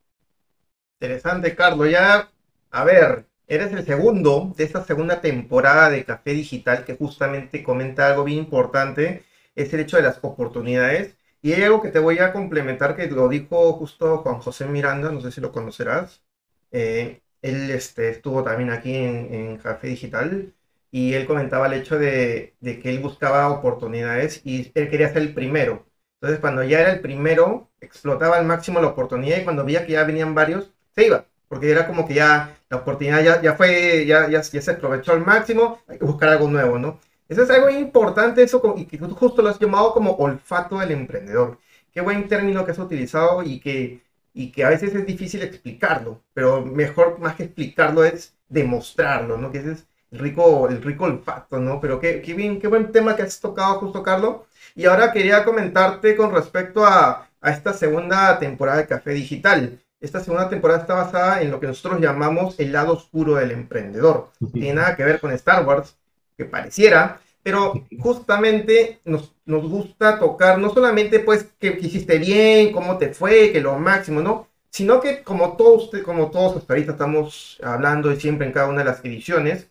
Interesante, 1.00 1.54
Carlos. 1.54 1.90
Ya, 1.90 2.30
a 2.70 2.84
ver, 2.84 3.26
eres 3.46 3.72
el 3.72 3.84
segundo 3.84 4.54
de 4.56 4.64
esta 4.64 4.84
segunda 4.84 5.20
temporada 5.20 5.90
de 5.90 6.04
Café 6.04 6.32
Digital 6.32 6.84
que 6.84 6.96
justamente 6.96 7.62
comenta 7.62 8.06
algo 8.06 8.24
bien 8.24 8.38
importante, 8.38 9.24
es 9.54 9.72
el 9.74 9.80
hecho 9.80 9.98
de 9.98 10.04
las 10.04 10.18
oportunidades. 10.22 11.16
Y 11.42 11.52
hay 11.52 11.62
algo 11.64 11.82
que 11.82 11.90
te 11.90 11.98
voy 11.98 12.18
a 12.20 12.32
complementar 12.32 12.96
que 12.96 13.06
lo 13.08 13.28
dijo 13.28 13.74
justo 13.74 14.18
Juan 14.18 14.38
José 14.38 14.64
Miranda, 14.64 15.12
no 15.12 15.20
sé 15.20 15.30
si 15.30 15.42
lo 15.42 15.52
conocerás. 15.52 16.22
Eh, 16.70 17.20
él 17.42 17.70
este, 17.70 18.08
estuvo 18.08 18.42
también 18.42 18.70
aquí 18.70 18.94
en, 18.94 19.34
en 19.34 19.56
Café 19.58 19.88
Digital 19.88 20.54
y 20.94 21.14
él 21.14 21.26
comentaba 21.26 21.66
el 21.66 21.72
hecho 21.72 21.98
de, 21.98 22.54
de, 22.60 22.78
que 22.78 22.88
él 22.88 23.00
buscaba 23.00 23.50
oportunidades 23.50 24.40
y 24.44 24.70
él 24.76 24.88
quería 24.88 25.12
ser 25.12 25.22
el 25.22 25.34
primero. 25.34 25.84
Entonces, 26.20 26.38
cuando 26.38 26.62
ya 26.62 26.80
era 26.82 26.92
el 26.92 27.00
primero, 27.00 27.68
explotaba 27.80 28.36
al 28.36 28.46
máximo 28.46 28.80
la 28.80 28.86
oportunidad 28.88 29.38
y 29.38 29.42
cuando 29.42 29.64
veía 29.64 29.84
que 29.84 29.94
ya 29.94 30.04
venían 30.04 30.36
varios, 30.36 30.72
se 30.94 31.06
iba, 31.06 31.26
porque 31.48 31.72
era 31.72 31.88
como 31.88 32.06
que 32.06 32.14
ya 32.14 32.56
la 32.68 32.76
oportunidad 32.76 33.24
ya, 33.24 33.42
ya 33.42 33.54
fue, 33.54 34.06
ya, 34.06 34.28
ya, 34.30 34.40
ya 34.42 34.62
se 34.62 34.70
aprovechó 34.70 35.12
al 35.12 35.26
máximo, 35.26 35.80
hay 35.88 35.98
que 35.98 36.04
buscar 36.04 36.28
algo 36.28 36.48
nuevo, 36.48 36.78
¿no? 36.78 37.00
Eso 37.28 37.42
es 37.42 37.50
algo 37.50 37.70
importante, 37.70 38.44
eso, 38.44 38.62
y 38.76 38.84
que 38.84 38.96
justo 38.98 39.42
lo 39.42 39.48
has 39.48 39.58
llamado 39.58 39.92
como 39.94 40.12
olfato 40.12 40.78
del 40.78 40.92
emprendedor. 40.92 41.58
Qué 41.92 42.02
buen 42.02 42.28
término 42.28 42.64
que 42.64 42.70
has 42.70 42.78
utilizado 42.78 43.42
y 43.42 43.58
que, 43.58 44.00
y 44.32 44.52
que 44.52 44.62
a 44.62 44.68
veces 44.68 44.94
es 44.94 45.04
difícil 45.04 45.42
explicarlo, 45.42 46.22
pero 46.34 46.64
mejor 46.64 47.18
más 47.18 47.34
que 47.34 47.44
explicarlo 47.44 48.04
es 48.04 48.36
demostrarlo, 48.48 49.36
¿no? 49.38 49.50
Que 49.50 49.58
es 49.58 49.86
rico, 50.18 50.68
el 50.68 50.82
rico 50.82 51.04
olfato, 51.04 51.58
¿no? 51.58 51.80
Pero 51.80 52.00
qué, 52.00 52.22
qué, 52.22 52.34
bien, 52.34 52.60
qué 52.60 52.68
buen 52.68 52.92
tema 52.92 53.16
que 53.16 53.22
has 53.22 53.40
tocado 53.40 53.78
justo, 53.80 54.02
Carlos. 54.02 54.42
Y 54.74 54.86
ahora 54.86 55.12
quería 55.12 55.44
comentarte 55.44 56.16
con 56.16 56.32
respecto 56.32 56.84
a, 56.84 57.28
a 57.40 57.50
esta 57.50 57.72
segunda 57.72 58.38
temporada 58.38 58.78
de 58.78 58.86
Café 58.86 59.12
Digital. 59.12 59.78
Esta 60.00 60.20
segunda 60.20 60.48
temporada 60.48 60.80
está 60.80 60.94
basada 60.94 61.42
en 61.42 61.50
lo 61.50 61.60
que 61.60 61.66
nosotros 61.66 62.00
llamamos 62.00 62.58
el 62.58 62.72
lado 62.72 62.92
oscuro 62.92 63.36
del 63.36 63.52
emprendedor. 63.52 64.30
tiene 64.52 64.74
nada 64.74 64.96
que 64.96 65.04
ver 65.04 65.20
con 65.20 65.32
Star 65.32 65.66
Wars, 65.66 65.96
que 66.36 66.44
pareciera, 66.44 67.20
pero 67.42 67.86
justamente 67.98 69.00
nos, 69.04 69.34
nos 69.44 69.68
gusta 69.68 70.18
tocar 70.18 70.58
no 70.58 70.72
solamente 70.72 71.20
pues 71.20 71.46
que, 71.58 71.78
hiciste 71.80 72.18
bien, 72.18 72.72
cómo 72.72 72.98
te 72.98 73.14
fue, 73.14 73.52
que 73.52 73.60
lo 73.60 73.78
máximo, 73.78 74.20
¿no? 74.20 74.48
Sino 74.70 75.00
que 75.00 75.22
como 75.22 75.56
todos, 75.56 75.90
como 76.04 76.30
todos 76.30 76.56
hasta 76.56 76.72
ahorita 76.72 76.92
estamos 76.92 77.58
hablando 77.62 78.10
y 78.12 78.20
siempre 78.20 78.46
en 78.46 78.52
cada 78.52 78.68
una 78.68 78.78
de 78.78 78.86
las 78.86 79.04
ediciones, 79.04 79.68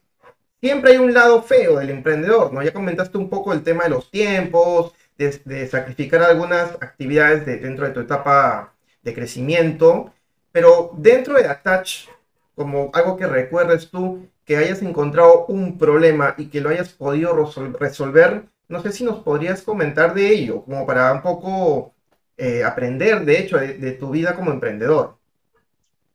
siempre 0.63 0.93
hay 0.93 0.97
un 0.97 1.13
lado 1.13 1.43
feo 1.43 1.77
del 1.77 1.89
emprendedor, 1.89 2.53
¿no? 2.53 2.63
Ya 2.63 2.71
comentaste 2.71 3.17
un 3.17 3.29
poco 3.29 3.51
el 3.51 3.63
tema 3.63 3.83
de 3.83 3.89
los 3.89 4.09
tiempos, 4.09 4.93
de, 5.17 5.67
sacrificar 5.67 6.21
algunas 6.23 6.71
actividades 6.81 7.45
dentro 7.45 7.85
de 7.85 7.91
tu 7.91 7.99
etapa 7.99 8.73
de 9.03 9.13
crecimiento, 9.13 10.13
pero 10.53 10.91
dentro 10.97 11.33
de 11.35 11.47
Attach, 11.47 12.07
como 12.55 12.91
algo 12.93 13.17
que 13.17 13.27
recuerdes 13.27 13.89
tú, 13.89 14.25
que 14.45 14.55
hayas 14.55 14.81
encontrado 14.81 15.47
un 15.47 15.77
problema 15.77 16.33
y 16.37 16.45
que 16.47 16.61
lo 16.61 16.69
hayas 16.69 16.89
podido 16.93 17.33
resolver, 17.77 18.45
no 18.69 18.81
sé 18.81 18.93
si 18.93 19.03
nos 19.03 19.19
podrías 19.19 19.63
comentar 19.63 20.13
de 20.13 20.29
ello, 20.29 20.63
como 20.63 20.85
para 20.85 21.11
un 21.11 21.21
poco 21.21 21.93
eh, 22.37 22.63
aprender, 22.63 23.25
de 23.25 23.39
hecho, 23.39 23.57
de 23.57 23.91
tu 23.99 24.11
vida 24.11 24.33
como 24.33 24.51
emprendedor 24.51 25.17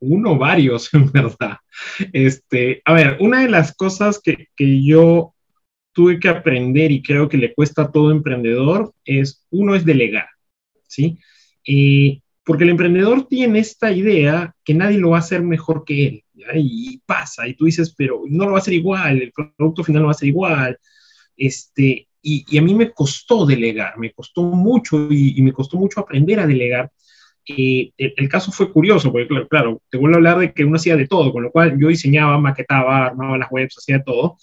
uno, 0.01 0.39
varios, 0.39 0.89
en 0.95 1.11
verdad. 1.13 1.59
Este, 2.13 2.83
a 2.85 2.93
ver, 2.93 3.17
una 3.21 3.43
de 3.43 3.49
las 3.49 3.75
cosas 3.75 4.21
que, 4.23 4.49
que 4.57 4.85
yo 4.85 5.35
tuve 5.93 6.21
que 6.21 6.29
aprender 6.29 6.93
y 6.93 7.03
creo 7.03 7.29
que 7.29 7.39
le 7.39 7.55
cuesta 7.55 7.83
a 7.83 7.91
todo 7.91 8.11
emprendedor 8.11 8.93
es, 9.05 9.45
uno 9.51 9.75
es 9.75 9.85
delegar, 9.85 10.29
¿sí? 10.87 11.19
porque 12.45 12.65
el 12.65 12.71
emprendedor 12.71 13.27
tiene 13.29 13.59
esta 13.59 13.93
idea 13.93 14.55
que 14.65 14.73
nadie 14.73 14.97
lo 14.97 15.11
va 15.11 15.17
a 15.17 15.21
hacer 15.21 15.43
mejor 15.43 15.85
que 15.85 16.07
él, 16.07 16.25
y 16.55 16.99
pasa, 17.05 17.47
y 17.47 17.53
tú 17.53 17.67
dices, 17.67 17.95
pero 17.95 18.23
no 18.27 18.47
lo 18.47 18.53
va 18.53 18.59
a 18.59 18.61
hacer 18.61 18.73
igual, 18.73 19.21
el 19.21 19.33
producto 19.33 19.85
final 19.85 20.03
no 20.03 20.07
va 20.07 20.13
a 20.13 20.15
ser 20.15 20.29
igual, 20.29 20.79
este, 21.37 22.09
y, 22.23 22.59
a 22.59 22.63
mí 22.63 22.75
me 22.75 22.91
costó 22.93 23.47
delegar, 23.47 23.99
me 23.99 24.13
costó 24.13 24.43
mucho 24.43 25.09
y, 25.11 25.41
me 25.43 25.53
costó 25.53 25.77
mucho 25.77 26.01
aprender 26.01 26.41
a 26.41 26.47
delegar. 26.47 26.91
Eh, 27.57 27.93
el, 27.97 28.29
caso 28.29 28.53
fue 28.53 28.71
curioso, 28.71 29.11
porque 29.11 29.27
claro, 29.27 29.49
claro, 29.49 29.83
te 29.89 29.97
vuelvo 29.97 30.17
a 30.17 30.19
hablar 30.19 30.39
de 30.39 30.53
que 30.53 30.65
uno 30.65 30.77
hacía 30.77 30.97
de 30.97 31.07
todo, 31.07 31.33
con 31.33 31.43
lo 31.43 31.51
cual 31.51 31.79
yo 31.81 31.89
diseñaba, 31.89 32.39
maquetaba, 32.39 33.07
armaba 33.07 33.39
las 33.39 33.51
webs, 33.51 33.79
hacía 33.79 34.03
todo, 34.03 34.37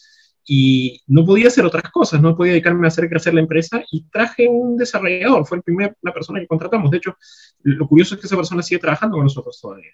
y 0.48 1.02
no 1.08 1.26
podía 1.26 1.48
hacer 1.48 1.66
otras 1.66 1.92
cosas, 1.92 2.22
no 2.22 2.36
podía 2.36 2.54
dedicarme 2.54 2.86
a 2.86 2.90
hacer 2.90 3.10
crecer 3.10 3.34
la 3.34 3.42
empresa 3.42 3.84
y 3.92 4.04
traje 4.04 4.48
un 4.48 4.78
desarrollador, 4.78 5.46
fue 5.46 5.58
el 5.58 5.64
primer, 5.64 5.96
la 6.02 6.14
persona 6.14 6.40
que 6.40 6.48
contratamos. 6.48 6.92
De 6.92 6.98
hecho, 6.98 7.18
lo 7.64 7.88
curioso 7.88 8.16
es 8.16 8.22
que 8.22 8.28
esa 8.28 8.36
persona 8.36 8.62
sigue 8.62 8.80
trabajando 8.80 9.18
con 9.18 9.26
nosotros 9.26 9.60
todavía. 9.60 9.92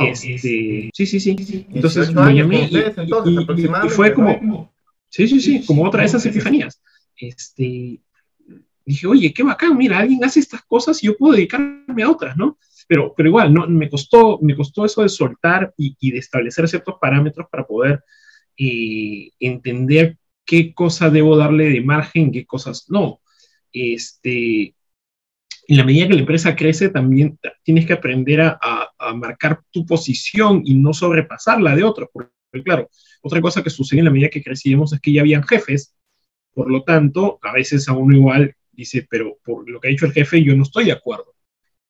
Este, 0.00 0.90
sí, 0.92 1.06
sí, 1.06 1.20
sí. 1.20 1.66
Entonces 1.72 2.12
lo 2.12 2.28
llamé 2.28 2.68
y, 2.68 3.88
fue 3.88 4.12
como, 4.12 4.72
sí, 5.08 5.28
sí, 5.28 5.40
sí, 5.40 5.64
como 5.64 5.84
otra 5.84 6.00
de 6.00 6.06
esas 6.06 6.26
epifanías. 6.26 6.82
Este, 7.16 8.00
dije, 8.86 9.06
oye, 9.06 9.34
qué 9.34 9.42
bacán, 9.42 9.76
mira, 9.76 9.98
alguien 9.98 10.24
hace 10.24 10.40
estas 10.40 10.62
cosas 10.62 11.02
y 11.02 11.06
yo 11.06 11.16
puedo 11.16 11.34
dedicarme 11.34 12.02
a 12.02 12.10
otras, 12.10 12.36
¿no? 12.36 12.58
Pero, 12.88 13.12
pero 13.16 13.28
igual, 13.28 13.52
no, 13.52 13.66
me, 13.66 13.90
costó, 13.90 14.38
me 14.40 14.54
costó 14.54 14.84
eso 14.84 15.02
de 15.02 15.08
soltar 15.08 15.74
y, 15.76 15.96
y 16.00 16.12
de 16.12 16.18
establecer 16.18 16.68
ciertos 16.68 16.94
parámetros 17.00 17.48
para 17.50 17.66
poder 17.66 18.04
eh, 18.56 19.32
entender 19.40 20.16
qué 20.44 20.72
cosa 20.72 21.10
debo 21.10 21.36
darle 21.36 21.68
de 21.68 21.80
margen, 21.80 22.30
qué 22.30 22.46
cosas 22.46 22.86
no. 22.88 23.20
Este, 23.72 24.74
en 25.68 25.76
la 25.76 25.84
medida 25.84 26.06
que 26.06 26.14
la 26.14 26.20
empresa 26.20 26.54
crece, 26.54 26.88
también 26.88 27.38
tienes 27.64 27.86
que 27.86 27.92
aprender 27.92 28.40
a, 28.40 28.58
a, 28.98 29.14
marcar 29.14 29.62
tu 29.70 29.84
posición 29.84 30.62
y 30.64 30.74
no 30.74 30.94
sobrepasar 30.94 31.60
la 31.60 31.74
de 31.74 31.82
otros. 31.82 32.08
Porque, 32.12 32.30
claro, 32.64 32.88
otra 33.20 33.40
cosa 33.40 33.64
que 33.64 33.70
sucede 33.70 33.98
en 33.98 34.04
la 34.04 34.12
medida 34.12 34.30
que 34.30 34.42
crecíamos 34.42 34.92
es 34.92 35.00
que 35.00 35.12
ya 35.12 35.22
habían 35.22 35.42
jefes, 35.42 35.94
por 36.54 36.70
lo 36.70 36.84
tanto, 36.84 37.40
a 37.42 37.52
veces 37.52 37.88
a 37.88 37.92
uno 37.92 38.16
igual 38.16 38.54
dice, 38.76 39.06
pero 39.08 39.38
por 39.44 39.68
lo 39.68 39.80
que 39.80 39.88
ha 39.88 39.90
dicho 39.90 40.06
el 40.06 40.12
jefe, 40.12 40.42
yo 40.42 40.54
no 40.56 40.62
estoy 40.62 40.86
de 40.86 40.92
acuerdo. 40.92 41.34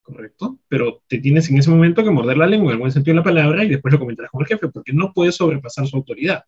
¿Correcto? 0.03 0.61
Pero 0.69 1.03
te 1.09 1.19
tienes 1.19 1.51
en 1.51 1.59
ese 1.59 1.69
momento 1.69 2.05
que 2.05 2.11
morder 2.11 2.37
la 2.37 2.47
lengua 2.47 2.71
en 2.71 2.75
el 2.75 2.81
buen 2.81 2.93
sentido 2.93 3.15
de 3.15 3.21
la 3.21 3.25
palabra 3.25 3.65
y 3.65 3.69
después 3.69 3.93
lo 3.93 3.99
comentarás 3.99 4.31
con 4.31 4.41
el 4.41 4.47
jefe, 4.47 4.69
porque 4.69 4.93
no 4.93 5.13
puedes 5.13 5.35
sobrepasar 5.35 5.87
su 5.89 5.97
autoridad. 5.97 6.45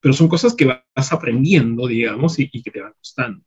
Pero 0.00 0.12
son 0.12 0.28
cosas 0.28 0.54
que 0.54 0.66
vas 0.66 1.12
aprendiendo, 1.12 1.86
digamos, 1.86 2.38
y, 2.38 2.50
que 2.50 2.70
te 2.70 2.82
van 2.82 2.92
costando. 2.92 3.42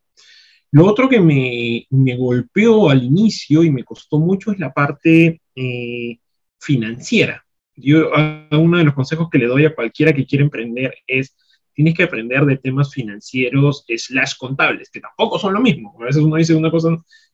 Lo 0.71 0.88
otro 0.88 1.08
que 1.08 1.19
me, 1.19 1.86
me, 1.91 2.17
golpeó 2.17 2.89
al 2.89 3.03
inicio 3.03 3.63
y 3.63 3.69
me 3.69 3.84
costó 3.84 4.19
mucho 4.19 4.51
es 4.51 4.58
la 4.58 4.73
parte 4.73 5.41
eh, 5.56 6.17
financiera. 6.60 7.45
Yo, 7.75 8.10
uno 8.51 8.77
de 8.77 8.84
los 8.84 8.93
consejos 8.93 9.29
que 9.29 9.38
le 9.38 9.47
doy 9.47 9.65
a 9.65 9.75
cualquiera 9.75 10.13
que 10.13 10.25
quiera 10.25 10.43
emprender 10.43 10.95
es, 11.06 11.36
tienes 11.73 11.95
que 11.95 12.03
aprender 12.03 12.45
de 12.45 12.57
temas 12.57 12.93
financieros 12.93 13.86
slash 13.88 14.33
contables, 14.38 14.89
que 14.89 14.99
tampoco 14.99 15.39
son 15.39 15.53
lo 15.53 15.62
mismo. 15.62 15.95
A 16.01 16.05
veces 16.05 16.21
uno 16.21 16.36
dice 16.36 16.55
una 16.55 16.71
cosa, 16.71 16.89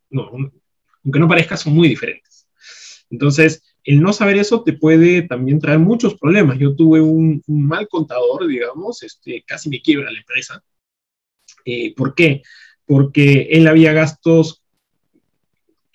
no, 0.09 0.31
aunque 1.03 1.19
no 1.19 1.27
parezca, 1.27 1.57
son 1.57 1.73
muy 1.73 1.87
diferentes. 1.87 2.47
Entonces, 3.09 3.63
el 3.83 4.01
no 4.01 4.13
saber 4.13 4.37
eso 4.37 4.63
te 4.63 4.73
puede 4.73 5.23
también 5.23 5.59
traer 5.59 5.79
muchos 5.79 6.15
problemas. 6.15 6.59
Yo 6.59 6.75
tuve 6.75 7.01
un, 7.01 7.41
mal 7.47 7.87
contador, 7.87 8.47
digamos, 8.47 9.03
este, 9.03 9.43
casi 9.45 9.69
me 9.69 9.81
quiebra 9.81 10.11
la 10.11 10.19
empresa. 10.19 10.63
Eh, 11.65 11.93
¿Por 11.95 12.13
qué? 12.15 12.41
porque 12.89 13.49
él 13.51 13.67
había 13.67 13.93
gastos 13.93 14.58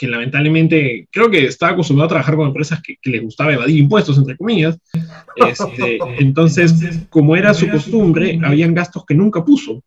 que 0.05 0.11
lamentablemente 0.11 1.09
creo 1.11 1.31
que 1.31 1.47
estaba 1.47 1.73
acostumbrado 1.73 2.05
a 2.05 2.09
trabajar 2.11 2.37
con 2.37 2.49
empresas 2.49 2.83
que, 2.83 2.99
que 3.01 3.09
les 3.09 3.23
gustaba 3.23 3.55
evadir 3.55 3.79
impuestos, 3.79 4.19
entre 4.19 4.37
comillas. 4.37 4.79
Este, 5.35 5.99
entonces, 6.19 7.07
como 7.09 7.35
era 7.35 7.55
su 7.55 7.71
costumbre, 7.71 8.39
habían 8.45 8.75
gastos 8.75 9.07
que 9.07 9.15
nunca 9.15 9.43
puso. 9.43 9.83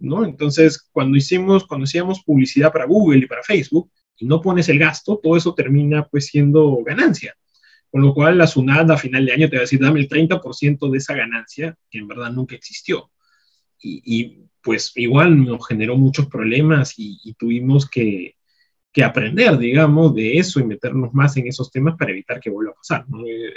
¿no? 0.00 0.24
Entonces, 0.24 0.88
cuando 0.90 1.16
hicimos, 1.16 1.64
cuando 1.64 1.84
hacíamos 1.84 2.24
publicidad 2.24 2.72
para 2.72 2.86
Google 2.86 3.20
y 3.20 3.26
para 3.26 3.44
Facebook, 3.44 3.88
y 4.16 4.26
no 4.26 4.40
pones 4.40 4.68
el 4.68 4.80
gasto, 4.80 5.20
todo 5.22 5.36
eso 5.36 5.54
termina 5.54 6.08
pues 6.08 6.26
siendo 6.26 6.78
ganancia. 6.84 7.36
Con 7.88 8.02
lo 8.02 8.12
cual, 8.12 8.36
la 8.36 8.48
SUNAT 8.48 8.90
a 8.90 8.96
final 8.96 9.26
de 9.26 9.32
año 9.32 9.48
te 9.48 9.56
va 9.56 9.60
a 9.60 9.62
decir, 9.62 9.78
dame 9.78 10.00
el 10.00 10.08
30% 10.08 10.90
de 10.90 10.98
esa 10.98 11.14
ganancia, 11.14 11.76
que 11.88 11.98
en 11.98 12.08
verdad 12.08 12.32
nunca 12.32 12.56
existió. 12.56 13.12
Y, 13.80 14.02
y 14.04 14.50
pues 14.60 14.92
igual 14.96 15.44
nos 15.44 15.66
generó 15.66 15.96
muchos 15.96 16.26
problemas 16.26 16.94
y, 16.96 17.34
tuvimos 17.38 17.88
que, 17.88 18.34
aprender, 19.04 19.56
digamos, 19.58 20.14
de 20.14 20.38
eso 20.38 20.60
y 20.60 20.64
meternos 20.64 21.14
más 21.14 21.36
en 21.36 21.46
esos 21.46 21.70
temas 21.70 21.96
para 21.96 22.10
evitar 22.10 22.40
que 22.40 22.50
vuelva 22.50 22.72
a 22.72 22.74
pasar. 22.74 23.06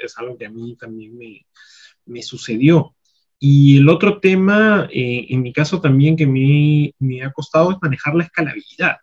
Es 0.03 0.17
algo 0.17 0.37
que 0.37 0.45
a 0.45 0.49
mí 0.49 0.75
también 0.79 1.17
me, 2.05 2.21
sucedió. 2.21 2.95
Y 3.39 3.77
el 3.77 3.89
otro 3.89 4.19
tema, 4.19 4.87
eh, 4.91 5.25
en 5.29 5.41
mi 5.41 5.51
caso 5.51 5.81
también 5.81 6.15
que 6.15 6.27
me, 6.27 6.93
me, 6.99 7.23
ha 7.23 7.31
costado 7.31 7.71
es 7.71 7.77
manejar 7.81 8.15
la 8.15 8.23
escalabilidad. 8.23 8.97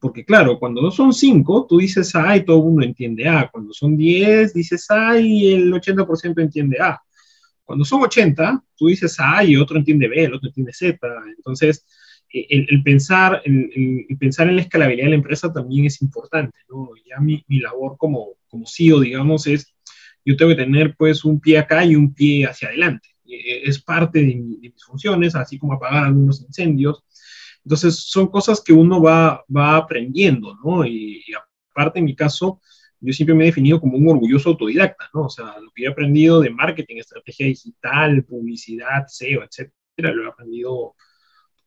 porque 0.00 0.24
claro, 0.24 0.58
cuando 0.58 0.82
no 0.82 0.90
son 0.90 1.12
cinco, 1.12 1.66
tú 1.68 1.78
dices 1.78 2.14
A 2.16 2.36
y 2.36 2.44
todo 2.44 2.58
el 2.58 2.64
mundo 2.64 2.84
entiende 2.84 3.28
A. 3.28 3.48
Cuando 3.50 3.72
son 3.72 3.96
diez, 3.96 4.54
dices 4.54 4.90
A 4.90 5.20
y 5.20 5.52
el 5.52 5.72
80% 5.72 6.40
entiende 6.40 6.80
A. 6.80 7.00
Cuando 7.64 7.84
son 7.84 8.02
80, 8.02 8.64
tú 8.76 8.88
dices 8.88 9.16
A 9.20 9.44
y 9.44 9.56
otro 9.56 9.76
entiende 9.78 10.08
B, 10.08 10.24
el 10.24 10.34
otro 10.34 10.48
entiende 10.48 10.72
Z. 10.72 10.98
Entonces, 11.36 11.86
eh, 12.32 12.66
el, 12.68 12.82
pensar, 12.82 13.42
el, 13.44 14.06
pensar 14.18 14.48
en 14.48 14.56
la 14.56 14.62
escalabilidad 14.62 15.06
de 15.06 15.10
la 15.10 15.16
empresa 15.16 15.52
también 15.52 15.86
es 15.86 16.00
importante. 16.02 16.58
¿no? 16.68 16.90
Ya 17.08 17.20
mi, 17.20 17.44
mi, 17.48 17.60
labor 17.60 17.96
como, 17.98 18.36
como 18.48 18.66
CEO, 18.66 19.00
digamos, 19.00 19.46
es, 19.46 19.74
yo 20.24 20.36
tengo 20.36 20.50
que 20.50 20.62
tener 20.62 20.94
pues 20.96 21.24
un 21.24 21.40
pie 21.40 21.58
acá 21.58 21.84
y 21.84 21.96
un 21.96 22.14
pie 22.14 22.46
hacia 22.46 22.68
adelante. 22.68 23.08
Eh, 23.26 23.62
es 23.64 23.82
parte 23.82 24.20
de, 24.20 24.34
mis 24.36 24.84
funciones, 24.84 25.34
así 25.34 25.58
como 25.58 25.74
apagar 25.74 26.04
algunos 26.04 26.42
incendios. 26.42 27.04
Entonces, 27.64 27.96
son 27.96 28.28
cosas 28.28 28.60
que 28.60 28.72
uno 28.72 29.00
va, 29.00 29.44
va 29.54 29.76
aprendiendo, 29.76 30.56
¿no? 30.64 30.84
Y, 30.84 31.22
y 31.26 31.32
aparte, 31.70 32.00
en 32.00 32.06
mi 32.06 32.16
caso, 32.16 32.60
yo 33.00 33.12
siempre 33.12 33.34
me 33.34 33.44
he 33.44 33.46
definido 33.48 33.80
como 33.80 33.98
un 33.98 34.08
orgulloso 34.08 34.50
autodidacta, 34.50 35.10
¿no? 35.12 35.22
O 35.26 35.30
sea, 35.30 35.58
lo 35.60 35.70
que 35.74 35.84
he 35.84 35.88
aprendido 35.88 36.40
de 36.40 36.50
marketing, 36.50 36.96
estrategia 36.96 37.46
digital, 37.46 38.24
publicidad, 38.24 39.06
SEO, 39.08 39.42
etcétera, 39.42 40.14
lo 40.14 40.24
he 40.24 40.28
aprendido 40.28 40.94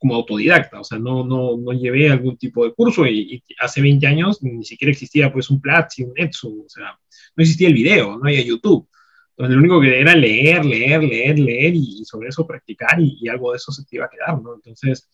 como 0.06 0.18
autodidacta, 0.18 0.80
o 0.82 0.84
sea, 0.84 1.00
no, 1.00 1.26
no, 1.26 1.58
no 1.58 1.72
llevé 1.74 2.12
algún 2.12 2.38
tipo 2.38 2.64
de 2.64 2.74
curso 2.74 3.08
y, 3.08 3.44
hace 3.60 3.82
20 3.82 4.06
años 4.06 4.44
ni 4.44 4.64
siquiera 4.64 4.92
existía 4.92 5.34
pues 5.34 5.50
un 5.50 5.60
Platzi, 5.60 6.04
un 6.04 6.14
Etsu, 6.16 6.64
o 6.64 6.70
sea, 6.70 7.00
no 7.36 7.42
existía 7.42 7.70
el 7.70 7.74
video, 7.74 8.16
no 8.16 8.26
había 8.26 8.44
YouTube. 8.44 8.88
Entonces, 9.32 9.56
lo 9.56 9.62
único 9.62 9.82
que 9.82 10.00
era 10.00 10.16
leer, 10.16 10.64
leer, 10.64 11.04
leer, 11.04 11.40
leer 11.40 11.74
y, 11.76 12.06
sobre 12.06 12.30
eso 12.30 12.46
practicar 12.46 13.02
y, 13.02 13.28
algo 13.28 13.52
de 13.52 13.58
eso 13.58 13.72
se 13.72 13.84
te 13.84 13.96
iba 13.96 14.06
a 14.06 14.10
quedar, 14.10 14.40
¿no? 14.40 14.54
Entonces, 14.54 15.10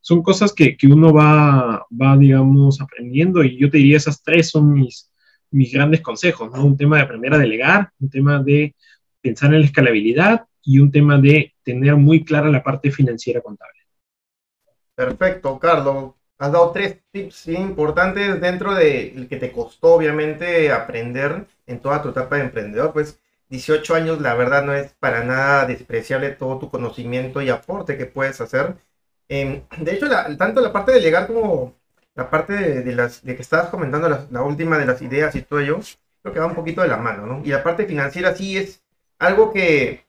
son 0.00 0.22
cosas 0.22 0.52
que, 0.52 0.76
que 0.76 0.86
uno 0.86 1.12
va, 1.12 1.84
va, 1.90 2.16
digamos, 2.16 2.80
aprendiendo 2.80 3.42
y 3.42 3.58
yo 3.58 3.68
te 3.68 3.78
diría 3.78 3.96
esas 3.96 4.22
tres 4.22 4.50
son 4.50 4.72
mis, 4.72 5.10
mis 5.50 5.72
grandes 5.72 6.00
consejos, 6.00 6.48
¿no? 6.52 6.64
Un 6.64 6.76
tema 6.76 6.98
de 6.98 7.02
aprender 7.02 7.34
a 7.34 7.38
delegar, 7.38 7.90
un 7.98 8.08
tema 8.08 8.40
de 8.40 8.76
pensar 9.20 9.52
en 9.52 9.60
la 9.60 9.66
escalabilidad 9.66 10.44
y 10.62 10.78
un 10.78 10.92
tema 10.92 11.18
de 11.18 11.54
tener 11.64 11.96
muy 11.96 12.24
clara 12.24 12.48
la 12.50 12.62
parte 12.62 12.92
financiera 12.92 13.40
contable. 13.40 13.77
Perfecto, 14.98 15.60
Carlos. 15.60 16.14
Has 16.38 16.50
dado 16.50 16.72
tres 16.72 16.98
tips 17.12 17.46
importantes 17.48 18.40
dentro 18.40 18.74
de 18.74 19.28
que 19.30 19.36
te 19.36 19.52
costó, 19.52 19.94
obviamente, 19.94 20.72
aprender 20.72 21.46
en 21.66 21.78
toda 21.80 22.02
tu 22.02 22.08
etapa 22.08 22.34
de 22.36 22.42
emprendedor. 22.42 22.92
Pues 22.92 23.20
18 23.48 23.94
años, 23.94 24.20
la 24.20 24.34
verdad, 24.34 24.64
no 24.64 24.74
es 24.74 24.94
para 24.94 25.22
nada 25.22 25.66
despreciable 25.66 26.30
todo 26.30 26.58
tu 26.58 26.68
conocimiento 26.68 27.40
y 27.40 27.48
aporte 27.48 27.96
que 27.96 28.06
puedes 28.06 28.40
hacer. 28.40 28.74
Em, 29.28 29.62
de 29.78 29.94
hecho, 29.94 30.08
tanto 30.36 30.60
la 30.60 30.72
parte 30.72 30.90
de 30.92 30.98
delegar 30.98 31.28
como 31.28 31.76
la 32.16 32.28
parte 32.30 32.54
de, 32.82 32.92
las, 32.92 33.22
de 33.24 33.36
que 33.36 33.42
estabas 33.42 33.68
comentando 33.70 34.08
la, 34.08 34.42
última 34.42 34.78
de 34.78 34.86
las 34.86 35.00
ideas 35.02 35.34
y 35.36 35.42
todo 35.42 35.60
ello, 35.60 35.78
creo 36.22 36.34
que 36.34 36.40
va 36.40 36.46
un 36.46 36.56
poquito 36.56 36.82
de 36.82 36.88
la 36.88 36.96
mano, 36.96 37.24
¿no? 37.26 37.42
Y 37.44 37.50
la 37.50 37.62
parte 37.62 37.86
financiera 37.86 38.34
sí 38.34 38.56
es 38.58 38.82
algo 39.20 39.52
que, 39.52 40.04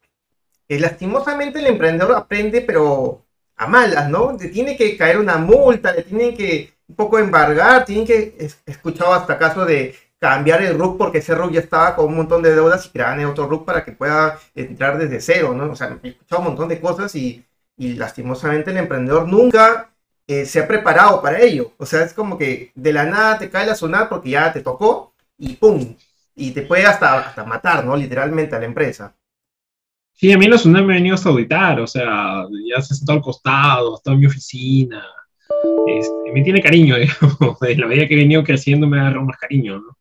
lastimosamente 0.70 1.60
el 1.60 1.68
emprendedor 1.68 2.16
aprende, 2.16 2.62
pero 2.62 3.26
a 3.60 3.68
malas, 3.68 4.10
¿no? 4.10 4.38
Le 4.40 4.48
tiene 4.48 4.78
que 4.78 4.98
caer 4.98 5.20
una 5.20 5.38
multa, 5.38 5.94
le 5.94 6.04
tienen 6.04 6.36
que 6.36 6.74
un 6.88 6.96
poco 6.96 7.20
embargar, 7.20 7.86
tienen 7.86 8.08
que, 8.08 8.36
he 8.40 8.72
escuchado 8.72 9.14
hasta 9.14 9.38
caso 9.38 9.66
de 9.66 9.96
cambiar 10.18 10.62
el 10.64 10.80
RUC 10.80 10.98
porque 10.98 11.18
ese 11.20 11.36
RUC 11.36 11.52
ya 11.52 11.60
estaba 11.60 11.96
con 11.96 12.06
un 12.06 12.16
montón 12.16 12.42
de 12.42 12.56
deudas 12.56 12.86
y 12.86 12.90
crean 12.90 13.24
otro 13.26 13.48
RUC 13.48 13.66
para 13.66 13.84
que 13.84 13.92
pueda 13.92 14.40
entrar 14.56 14.98
desde 14.98 15.20
cero, 15.20 15.54
¿no? 15.54 15.72
O 15.72 15.76
sea, 15.76 16.00
he 16.02 16.08
escuchado 16.08 16.42
un 16.42 16.48
montón 16.48 16.70
de 16.70 16.80
cosas 16.80 17.14
y, 17.16 17.46
y 17.78 17.94
lastimosamente 17.96 18.72
el 18.72 18.78
emprendedor 18.78 19.28
nunca 19.28 19.92
eh, 20.28 20.46
se 20.46 20.60
ha 20.62 20.68
preparado 20.68 21.22
para 21.22 21.40
ello. 21.42 21.74
O 21.78 21.86
sea, 21.86 22.04
es 22.04 22.14
como 22.14 22.38
que 22.38 22.72
de 22.76 22.94
la 22.94 23.06
nada 23.06 23.40
te 23.40 23.50
cae 23.50 23.66
la 23.66 23.76
zona 23.76 24.08
porque 24.08 24.32
ya 24.32 24.54
te 24.54 24.62
tocó 24.62 25.14
y 25.38 25.56
¡pum! 25.58 25.96
Y 26.34 26.52
te 26.52 26.62
puede 26.62 26.86
hasta, 26.86 27.20
hasta 27.20 27.44
matar, 27.44 27.84
¿no? 27.86 27.96
Literalmente 27.98 28.56
a 28.56 28.60
la 28.60 28.66
empresa. 28.66 29.14
Sí, 30.20 30.34
a 30.34 30.38
mí 30.38 30.48
la 30.50 30.58
zona 30.58 30.82
me 30.82 30.92
ha 30.92 30.98
venido 30.98 31.16
a 31.16 31.30
auditar, 31.30 31.80
o 31.80 31.88
sea, 31.88 32.44
ya 32.68 32.82
se 32.82 32.94
sentó 32.94 33.14
al 33.14 33.22
costado, 33.22 33.96
estado 33.96 34.16
en 34.16 34.20
mi 34.20 34.28
oficina. 34.28 35.02
este, 35.88 36.34
me 36.34 36.42
tiene 36.42 36.62
cariño, 36.62 36.98
digamos, 37.00 37.58
de 37.62 37.78
la 37.78 37.88
medida 37.88 38.06
que 38.06 38.16
he 38.16 38.18
venido 38.18 38.44
creciendo 38.44 38.86
me 38.86 39.00
agarrado 39.00 39.26
más 39.26 39.38
cariño, 39.38 39.80
¿no? 39.80 39.98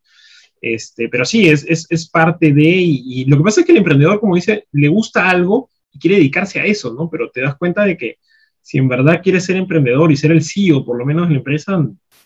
Este, 0.60 1.08
pero 1.08 1.24
sí, 1.24 1.48
es, 1.48 1.64
es, 1.68 1.86
es 1.88 2.08
parte 2.10 2.52
de, 2.52 2.64
y, 2.68 3.26
lo 3.26 3.36
que 3.36 3.44
pasa 3.44 3.60
es 3.60 3.66
que 3.66 3.70
el 3.70 3.78
emprendedor, 3.78 4.18
como 4.18 4.34
dice, 4.34 4.66
le 4.72 4.88
gusta 4.88 5.30
algo 5.30 5.70
y 5.92 6.00
quiere 6.00 6.16
dedicarse 6.16 6.58
a 6.58 6.64
eso, 6.64 6.92
¿no? 6.92 7.08
Pero 7.08 7.30
te 7.30 7.42
das 7.42 7.56
cuenta 7.56 7.84
de 7.84 7.96
que 7.96 8.18
si 8.60 8.78
en 8.78 8.88
verdad 8.88 9.20
quieres 9.22 9.44
ser 9.44 9.54
emprendedor 9.54 10.10
y 10.10 10.16
ser 10.16 10.32
el 10.32 10.42
CEO, 10.42 10.84
por 10.84 10.98
lo 10.98 11.06
menos 11.06 11.28
en 11.28 11.34
la 11.34 11.38
empresa, 11.38 11.80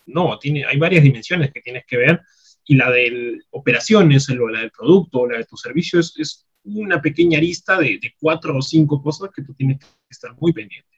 no, 0.07 0.39
tiene, 0.39 0.65
hay 0.65 0.79
varias 0.79 1.05
dimensiones 1.05 1.53
que 1.53 1.61
tienes 1.61 1.85
que 1.87 1.99
ver 1.99 2.23
y 2.65 2.75
la 2.75 2.91
de 2.91 3.39
operaciones, 3.51 4.31
la 4.31 4.61
del 4.61 4.71
producto, 4.71 5.29
la 5.29 5.37
de 5.37 5.45
tu 5.45 5.59
servicio 5.59 6.01
es, 6.01 6.15
es 6.17 6.47
una 6.65 7.01
pequeña 7.01 7.39
arista 7.39 7.79
de, 7.79 8.01
cuatro 8.21 8.57
o 8.57 8.63
cinco 8.63 9.03
cosas 9.03 9.31
que 9.35 9.43
tú 9.43 9.55
tienes 9.55 9.79
que 9.79 9.87
estar 10.11 10.35
muy 10.41 10.53
pendiente. 10.53 10.89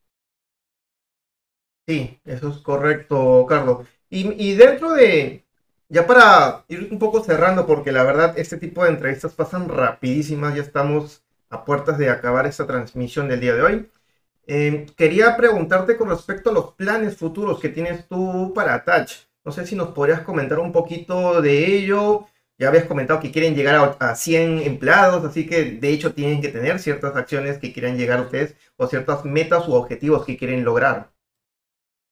Sí, 1.86 2.18
eso 2.24 2.48
es 2.48 2.58
correcto, 2.58 3.44
Carlos. 3.48 3.86
Y, 4.08 4.30
y 4.42 4.54
dentro 4.54 4.92
de, 4.92 5.44
ya 5.88 6.06
para 6.06 6.64
ir 6.68 6.88
un 6.90 6.98
poco 6.98 7.22
cerrando, 7.22 7.66
porque 7.66 7.92
la 7.92 8.04
verdad 8.04 8.34
este 8.38 8.56
tipo 8.56 8.84
de 8.84 8.90
entrevistas 8.90 9.34
pasan 9.34 9.68
rapidísimas, 9.68 10.54
ya 10.54 10.62
estamos 10.62 11.22
a 11.50 11.64
puertas 11.64 11.98
de 11.98 12.10
acabar 12.10 12.46
esta 12.46 12.66
transmisión 12.66 13.28
del 13.28 13.40
día 13.40 13.54
de 13.54 13.62
hoy. 13.62 13.90
Eh, 14.46 14.86
quería 14.96 15.36
preguntarte 15.36 15.96
con 15.96 16.10
respecto 16.10 16.50
a 16.50 16.52
los 16.52 16.72
planes 16.74 17.16
futuros 17.16 17.60
que 17.60 17.68
tienes 17.68 18.06
tú 18.08 18.52
para 18.54 18.84
Touch. 18.84 19.12
No 19.44 19.52
sé 19.52 19.66
si 19.66 19.76
nos 19.76 19.90
podrías 19.90 20.20
comentar 20.22 20.58
un 20.58 20.72
poquito 20.72 21.40
de 21.42 21.78
ello. 21.78 22.26
Ya 22.58 22.68
habías 22.68 22.84
comentado 22.84 23.18
que 23.18 23.32
quieren 23.32 23.56
llegar 23.56 23.96
a, 23.98 24.14
100 24.14 24.60
empleados, 24.60 25.24
así 25.24 25.46
que 25.46 25.72
de 25.72 25.90
hecho 25.90 26.14
tienen 26.14 26.40
que 26.40 26.48
tener 26.48 26.78
ciertas 26.78 27.16
acciones 27.16 27.58
que 27.58 27.72
quieran 27.72 27.98
llegar 27.98 28.20
a 28.20 28.22
ustedes 28.22 28.54
o 28.76 28.86
ciertas 28.86 29.24
metas 29.24 29.66
u 29.66 29.72
objetivos 29.72 30.24
que 30.24 30.36
quieren 30.36 30.64
lograr. 30.64 31.10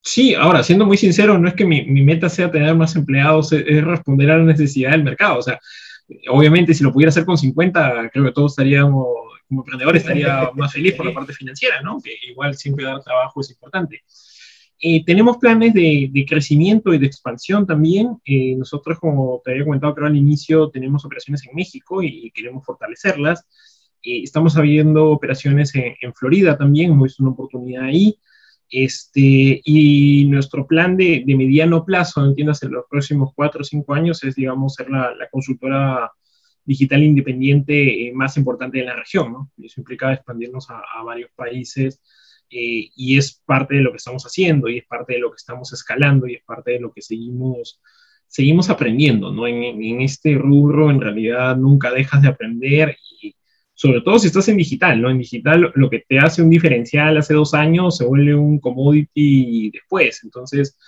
Sí, 0.02 0.34
ahora, 0.34 0.64
siendo 0.64 0.84
muy 0.84 0.96
sincero, 0.96 1.38
no 1.38 1.46
es 1.46 1.54
que 1.54 1.64
mi, 1.64 1.84
meta 1.84 2.28
sea 2.28 2.50
tener 2.50 2.74
más 2.74 2.96
empleados, 2.96 3.52
es, 3.52 3.84
responder 3.84 4.32
a 4.32 4.38
la 4.38 4.44
necesidad 4.44 4.90
del 4.90 5.04
mercado. 5.04 5.38
O 5.38 5.42
sea, 5.42 5.60
obviamente 6.28 6.74
si 6.74 6.82
lo 6.82 6.92
pudiera 6.92 7.10
hacer 7.10 7.24
con 7.24 7.38
50, 7.38 8.10
creo 8.12 8.24
que 8.24 8.32
todos 8.32 8.52
estaríamos, 8.52 9.06
como 9.48 9.60
emprendedores, 9.60 10.02
estaría 10.02 10.50
más 10.56 10.72
feliz 10.72 10.94
por 10.94 11.06
la 11.06 11.14
parte 11.14 11.32
financiera, 11.32 11.80
¿no? 11.82 12.00
Que 12.02 12.16
igual 12.28 12.56
siempre 12.56 12.84
dar 12.84 13.00
trabajo 13.00 13.40
es 13.40 13.50
importante. 13.50 14.02
Eh, 14.84 15.04
tenemos 15.04 15.36
planes 15.36 15.74
de, 15.74 16.26
crecimiento 16.28 16.92
y 16.92 16.98
de 16.98 17.06
expansión 17.06 17.64
también. 17.68 18.18
Eh, 18.24 18.56
nosotros, 18.56 18.98
como 18.98 19.40
te 19.44 19.52
había 19.52 19.62
comentado 19.64 19.94
creo 19.94 20.08
al 20.08 20.16
inicio, 20.16 20.70
tenemos 20.70 21.04
operaciones 21.04 21.46
en 21.46 21.54
México 21.54 22.02
y, 22.02 22.32
queremos 22.32 22.66
fortalecerlas. 22.66 23.46
Eh, 24.02 24.22
estamos 24.24 24.56
habiendo 24.56 25.10
operaciones 25.10 25.72
en, 25.76 25.94
en 26.00 26.12
Florida 26.14 26.58
también, 26.58 27.00
visto 27.00 27.22
una 27.22 27.30
oportunidad 27.30 27.84
ahí. 27.84 28.18
Este, 28.68 29.60
y 29.64 30.24
nuestro 30.24 30.66
plan 30.66 30.96
de, 30.96 31.22
de 31.24 31.36
mediano 31.36 31.84
plazo, 31.84 32.24
entiendas, 32.24 32.60
en 32.64 32.72
los 32.72 32.86
próximos 32.90 33.30
cuatro 33.36 33.60
o 33.60 33.64
cinco 33.64 33.94
años, 33.94 34.24
es, 34.24 34.34
digamos, 34.34 34.74
ser 34.74 34.90
la, 34.90 35.14
la 35.14 35.28
consultora 35.30 36.10
digital 36.64 37.04
independiente 37.04 38.10
más 38.14 38.36
importante 38.36 38.78
de 38.78 38.84
la 38.84 38.96
región, 38.96 39.32
¿no? 39.32 39.50
Eso 39.62 39.80
implica 39.80 40.12
expandirnos 40.12 40.70
a, 40.70 40.82
a 40.92 41.04
varios 41.04 41.30
países 41.36 42.00
eh, 42.52 42.90
y 42.94 43.16
es 43.16 43.42
parte 43.46 43.76
de 43.76 43.80
lo 43.80 43.90
que 43.90 43.96
estamos 43.96 44.24
haciendo 44.24 44.68
y 44.68 44.78
es 44.78 44.86
parte 44.86 45.14
de 45.14 45.20
lo 45.20 45.30
que 45.30 45.36
estamos 45.36 45.72
escalando 45.72 46.26
y 46.26 46.34
es 46.34 46.44
parte 46.44 46.72
de 46.72 46.80
lo 46.80 46.92
que 46.92 47.00
seguimos, 47.00 47.80
seguimos 48.26 48.68
aprendiendo, 48.70 49.32
¿no? 49.32 49.46
En, 49.46 49.82
en 49.82 50.00
este 50.02 50.34
rubro 50.34 50.90
en 50.90 51.00
realidad 51.00 51.56
nunca 51.56 51.90
dejas 51.90 52.22
de 52.22 52.28
aprender 52.28 52.96
y 53.22 53.34
sobre 53.74 54.02
todo 54.02 54.18
si 54.18 54.26
estás 54.28 54.48
en 54.48 54.58
digital, 54.58 55.00
¿no? 55.00 55.10
En 55.10 55.18
digital 55.18 55.72
lo 55.74 55.90
que 55.90 56.04
te 56.06 56.18
hace 56.18 56.42
un 56.42 56.50
diferencial 56.50 57.16
hace 57.16 57.34
dos 57.34 57.54
años 57.54 57.96
se 57.96 58.04
vuelve 58.04 58.34
un 58.34 58.58
commodity 58.60 59.70
después, 59.70 60.22
entonces 60.22 60.78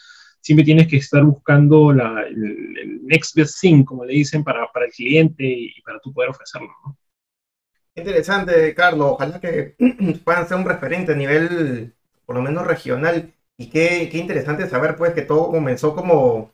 siempre 0.40 0.64
tienes 0.64 0.88
que 0.88 0.98
estar 0.98 1.24
buscando 1.24 1.92
la, 1.92 2.22
el, 2.28 3.00
next 3.06 3.34
best 3.34 3.58
thing, 3.60 3.82
como 3.84 4.04
le 4.04 4.12
dicen, 4.12 4.44
para, 4.44 4.70
para 4.70 4.84
el 4.86 4.92
cliente 4.92 5.44
y 5.44 5.80
para 5.82 5.98
tú 6.00 6.12
poder 6.12 6.30
ofrecerlo, 6.30 6.68
¿no? 6.84 6.98
Interesante, 7.96 8.74
Carlos. 8.74 9.12
Ojalá 9.12 9.40
que 9.40 9.76
puedan 10.24 10.48
ser 10.48 10.56
un 10.58 10.64
referente 10.64 11.12
a 11.12 11.16
nivel, 11.16 11.94
por 12.26 12.36
lo 12.36 12.42
menos 12.42 12.66
regional. 12.66 13.32
Y 13.56 13.70
qué, 13.70 14.08
qué 14.10 14.18
interesante 14.18 14.68
saber, 14.68 14.96
pues, 14.96 15.12
que 15.14 15.22
todo 15.22 15.50
comenzó 15.50 15.94
como, 15.94 16.52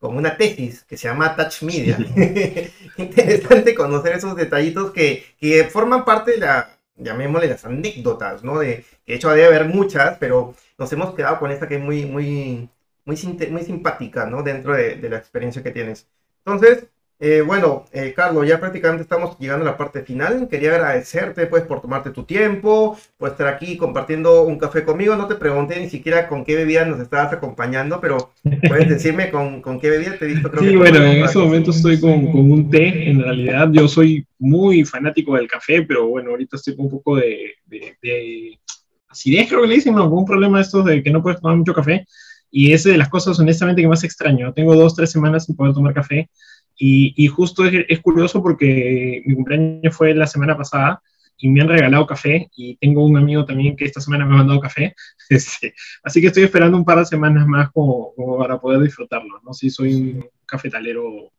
como 0.00 0.18
una 0.18 0.36
tesis 0.38 0.84
que 0.84 0.96
se 0.96 1.08
llama 1.08 1.36
Touch 1.36 1.62
Media. 1.62 1.98
interesante 2.98 3.74
conocer 3.74 4.14
esos 4.16 4.36
detallitos 4.36 4.92
que, 4.92 5.24
que 5.40 5.64
forman 5.66 6.04
parte 6.04 6.32
de 6.32 6.38
la, 6.38 6.70
llamémosle 6.96 7.48
las 7.48 7.64
anécdotas, 7.64 8.44
¿no? 8.44 8.60
De, 8.60 8.84
de 9.06 9.14
hecho 9.14 9.30
debe 9.30 9.46
haber 9.46 9.66
muchas, 9.66 10.18
pero 10.18 10.54
nos 10.78 10.92
hemos 10.92 11.14
quedado 11.14 11.38
con 11.40 11.50
esta 11.52 11.68
que 11.68 11.76
es 11.76 11.82
muy, 11.82 12.06
muy, 12.06 12.70
muy, 13.04 13.16
muy 13.50 13.62
simpática, 13.64 14.26
¿no? 14.26 14.42
Dentro 14.42 14.74
de, 14.74 14.96
de 14.96 15.10
la 15.10 15.18
experiencia 15.18 15.62
que 15.62 15.70
tienes. 15.72 16.08
Entonces, 16.44 16.86
eh, 17.18 17.40
bueno, 17.40 17.86
eh, 17.92 18.12
Carlos, 18.14 18.46
ya 18.46 18.60
prácticamente 18.60 19.02
estamos 19.02 19.38
llegando 19.38 19.64
a 19.64 19.70
la 19.70 19.76
parte 19.78 20.02
final. 20.02 20.48
Quería 20.50 20.74
agradecerte 20.74 21.46
pues 21.46 21.62
por 21.62 21.80
tomarte 21.80 22.10
tu 22.10 22.24
tiempo, 22.24 22.98
por 23.16 23.30
estar 23.30 23.46
aquí 23.48 23.78
compartiendo 23.78 24.42
un 24.42 24.58
café 24.58 24.84
conmigo. 24.84 25.16
No 25.16 25.26
te 25.26 25.36
pregunté 25.36 25.80
ni 25.80 25.88
siquiera 25.88 26.28
con 26.28 26.44
qué 26.44 26.56
bebida 26.56 26.84
nos 26.84 27.00
estabas 27.00 27.32
acompañando, 27.32 28.02
pero 28.02 28.32
puedes 28.68 28.90
decirme 28.90 29.30
con, 29.30 29.62
con 29.62 29.80
qué 29.80 29.88
bebida 29.88 30.18
te 30.18 30.26
he 30.26 30.28
visto. 30.28 30.50
Creo 30.50 30.62
sí, 30.62 30.76
bueno, 30.76 30.98
en 30.98 31.24
este 31.24 31.38
momento 31.38 31.70
estoy 31.70 31.98
con, 31.98 32.30
con, 32.30 32.52
un 32.52 32.68
té. 32.68 33.08
En 33.10 33.22
realidad 33.22 33.70
yo 33.72 33.88
soy 33.88 34.26
muy 34.38 34.84
fanático 34.84 35.36
del 35.36 35.48
café, 35.48 35.82
pero 35.82 36.06
bueno, 36.08 36.32
ahorita 36.32 36.56
estoy 36.56 36.76
con 36.76 36.84
un 36.84 36.90
poco 36.90 37.16
de, 37.16 37.54
de, 37.64 37.96
de 38.02 38.60
acidez, 39.08 39.48
creo 39.48 39.62
que 39.62 39.68
le 39.68 39.76
dicen, 39.76 39.94
no, 39.94 40.06
un 40.06 40.26
problema 40.26 40.60
estos 40.60 40.84
de 40.84 41.02
que 41.02 41.10
no 41.10 41.22
puedes 41.22 41.40
tomar 41.40 41.56
mucho 41.56 41.72
café. 41.72 42.06
Y 42.50 42.72
es 42.72 42.84
de 42.84 42.96
las 42.96 43.08
cosas 43.08 43.38
honestamente 43.40 43.82
que 43.82 43.88
más 43.88 44.04
extraño. 44.04 44.52
Tengo 44.52 44.76
dos, 44.76 44.94
tres 44.94 45.10
semanas 45.10 45.46
sin 45.46 45.56
poder 45.56 45.74
tomar 45.74 45.94
café 45.94 46.30
y, 46.78 47.26
justo 47.28 47.64
es, 47.64 48.00
curioso 48.00 48.42
porque 48.42 49.22
mi 49.24 49.34
cumpleaños 49.34 49.96
fue 49.96 50.14
la 50.14 50.26
semana 50.26 50.56
pasada 50.56 51.02
y 51.38 51.48
me 51.48 51.60
han 51.60 51.68
regalado 51.68 52.06
café 52.06 52.50
y 52.56 52.76
tengo 52.76 53.04
un 53.04 53.16
amigo 53.16 53.44
también 53.44 53.76
que 53.76 53.84
esta 53.84 54.00
semana 54.00 54.24
me 54.24 54.34
ha 54.34 54.38
mandado 54.38 54.60
café. 54.60 54.94
Este, 55.28 55.74
así 56.04 56.20
que 56.20 56.28
estoy 56.28 56.44
esperando 56.44 56.76
un 56.76 56.84
par 56.84 56.98
de 56.98 57.04
semanas 57.06 57.46
más 57.46 57.70
como, 57.72 58.14
para 58.38 58.60
poder 58.60 58.80
disfrutarlo, 58.80 59.40
¿no? 59.42 59.52
Sí, 59.52 59.70
soy 59.70 59.94
un 59.94 60.26
cafetalero, 60.46 61.32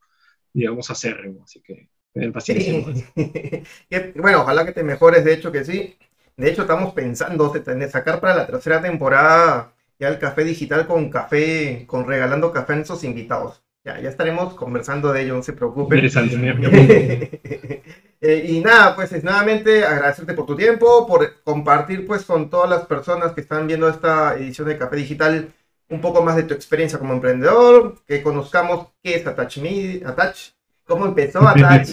digamos, 0.51 0.89
acérrimo, 0.91 1.43
así 1.43 1.61
que 1.61 1.89
tener 2.11 2.33
paciencia. 2.33 2.83
bueno, 4.15 4.41
ojalá 4.41 4.65
que 4.65 4.73
te 4.73 4.83
mejores, 4.83 5.23
de 5.23 5.33
hecho 5.33 5.51
que 5.51 5.63
sí. 5.63 5.95
De 6.35 6.51
hecho, 6.51 6.63
estamos 6.63 6.93
pensando 6.93 7.53
en 7.55 7.89
sacar 7.89 8.19
para 8.19 8.35
la 8.35 8.45
tercera 8.45 8.81
temporada 8.81 9.73
ya 9.99 10.09
el 10.09 10.19
café 10.19 10.43
digital 10.43 10.85
con 10.85 11.09
café, 11.09 11.85
con 11.87 12.05
regalando 12.07 12.51
café 12.51 12.73
a 12.73 12.77
esos 12.77 13.03
invitados. 13.03 13.63
Ya, 13.87 14.01
ya 14.01 14.09
estaremos 14.09 14.53
conversando 14.53 15.13
de 15.13 15.21
ello, 15.21 15.35
no 15.35 15.43
se 15.43 15.53
preocupen. 15.53 16.01
Eh, 18.19 18.47
y 18.49 18.61
nada, 18.61 18.95
pues 18.95 19.11
es 19.13 19.23
nuevamente 19.23 19.85
agradecerte 19.85 20.33
por 20.33 20.47
tu 20.47 20.55
tiempo, 20.55 21.05
por 21.05 21.43
compartir 21.43 22.07
pues 22.07 22.25
con 22.25 22.49
todas 22.49 22.67
las 22.67 22.83
personas 22.87 23.33
que 23.33 23.41
están 23.41 23.67
viendo 23.67 23.87
esta 23.87 24.35
edición 24.35 24.67
de 24.67 24.77
Café 24.79 24.95
Digital 24.95 25.53
un 25.87 26.01
poco 26.01 26.23
más 26.23 26.35
de 26.35 26.41
tu 26.41 26.55
experiencia 26.55 26.97
como 26.97 27.13
emprendedor, 27.13 28.03
que 28.07 28.23
conozcamos 28.23 28.87
qué 29.03 29.17
es 29.17 29.27
Attach, 29.27 29.59
Me, 29.59 30.01
Attach 30.03 30.49
cómo 30.83 31.05
empezó 31.05 31.41
Attach, 31.47 31.91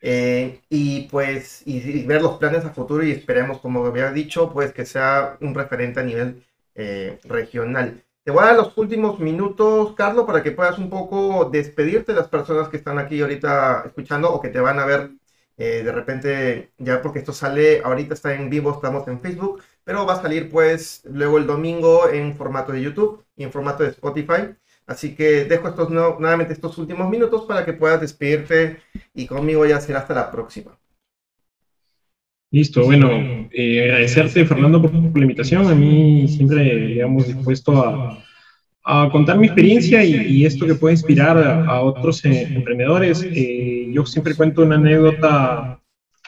eh, 0.00 0.60
y 0.70 1.08
pues 1.08 1.62
y, 1.66 2.04
ver 2.04 2.22
los 2.22 2.38
planes 2.38 2.64
a 2.64 2.70
futuro 2.70 3.02
y 3.02 3.10
esperemos, 3.10 3.58
como 3.58 3.84
había 3.84 4.12
dicho, 4.12 4.52
pues 4.52 4.72
que 4.72 4.86
sea 4.86 5.36
un 5.40 5.56
referente 5.56 5.98
a 5.98 6.04
nivel 6.04 6.40
eh, 6.76 7.18
regional. 7.24 8.04
Te 8.24 8.30
voy 8.30 8.42
a 8.42 8.46
dar 8.46 8.56
los 8.56 8.76
últimos 8.78 9.18
minutos, 9.20 9.94
Carlos, 9.94 10.24
para 10.24 10.42
que 10.42 10.50
puedas 10.50 10.78
un 10.78 10.88
poco 10.88 11.44
despedirte 11.50 12.12
de 12.12 12.18
las 12.20 12.28
personas 12.28 12.68
que 12.68 12.78
están 12.78 12.98
aquí 12.98 13.20
ahorita 13.20 13.84
escuchando 13.86 14.32
o 14.32 14.40
que 14.40 14.48
te 14.48 14.60
van 14.60 14.78
a 14.78 14.86
ver 14.86 15.10
eh, 15.56 15.82
de 15.84 15.92
repente, 15.92 16.72
ya 16.78 17.00
porque 17.02 17.20
esto 17.20 17.32
sale, 17.32 17.80
ahorita 17.84 18.14
está 18.14 18.34
en 18.34 18.50
vivo, 18.50 18.72
estamos 18.72 19.06
en 19.08 19.20
Facebook, 19.20 19.62
pero 19.84 20.06
va 20.06 20.14
a 20.14 20.22
salir 20.22 20.50
pues 20.50 21.02
luego 21.04 21.38
el 21.38 21.46
domingo 21.46 22.08
en 22.08 22.34
formato 22.36 22.72
de 22.72 22.82
YouTube 22.82 23.24
y 23.36 23.44
en 23.44 23.52
formato 23.52 23.84
de 23.84 23.90
Spotify. 23.90 24.54
Así 24.86 25.14
que 25.14 25.44
dejo 25.44 25.68
estos 25.68 25.90
nuevamente 25.90 26.52
estos 26.54 26.76
últimos 26.78 27.08
minutos 27.08 27.44
para 27.46 27.64
que 27.64 27.72
puedas 27.74 28.00
despedirte 28.00 28.82
y 29.14 29.26
conmigo 29.26 29.64
ya 29.66 29.80
será 29.80 30.00
hasta 30.00 30.14
la 30.14 30.30
próxima. 30.30 30.78
Listo, 32.54 32.84
bueno, 32.84 33.48
eh, 33.50 33.82
agradecerte 33.82 34.44
Fernando 34.44 34.80
por, 34.80 34.92
la 34.92 35.22
invitación. 35.22 35.66
A 35.66 35.74
mí 35.74 36.28
siempre, 36.28 36.86
digamos, 36.86 37.26
dispuesto 37.26 37.84
a, 37.84 38.24
a 38.84 39.08
contar 39.10 39.38
mi 39.38 39.46
experiencia 39.46 40.04
y, 40.04 40.46
esto 40.46 40.64
que 40.64 40.76
puede 40.76 40.94
inspirar 40.94 41.36
a, 41.36 41.80
otros 41.80 42.24
eh, 42.24 42.42
emprendedores. 42.54 43.24
Eh, 43.24 43.88
yo 43.90 44.06
siempre 44.06 44.36
cuento 44.36 44.62
una 44.62 44.76
anécdota, 44.76 45.80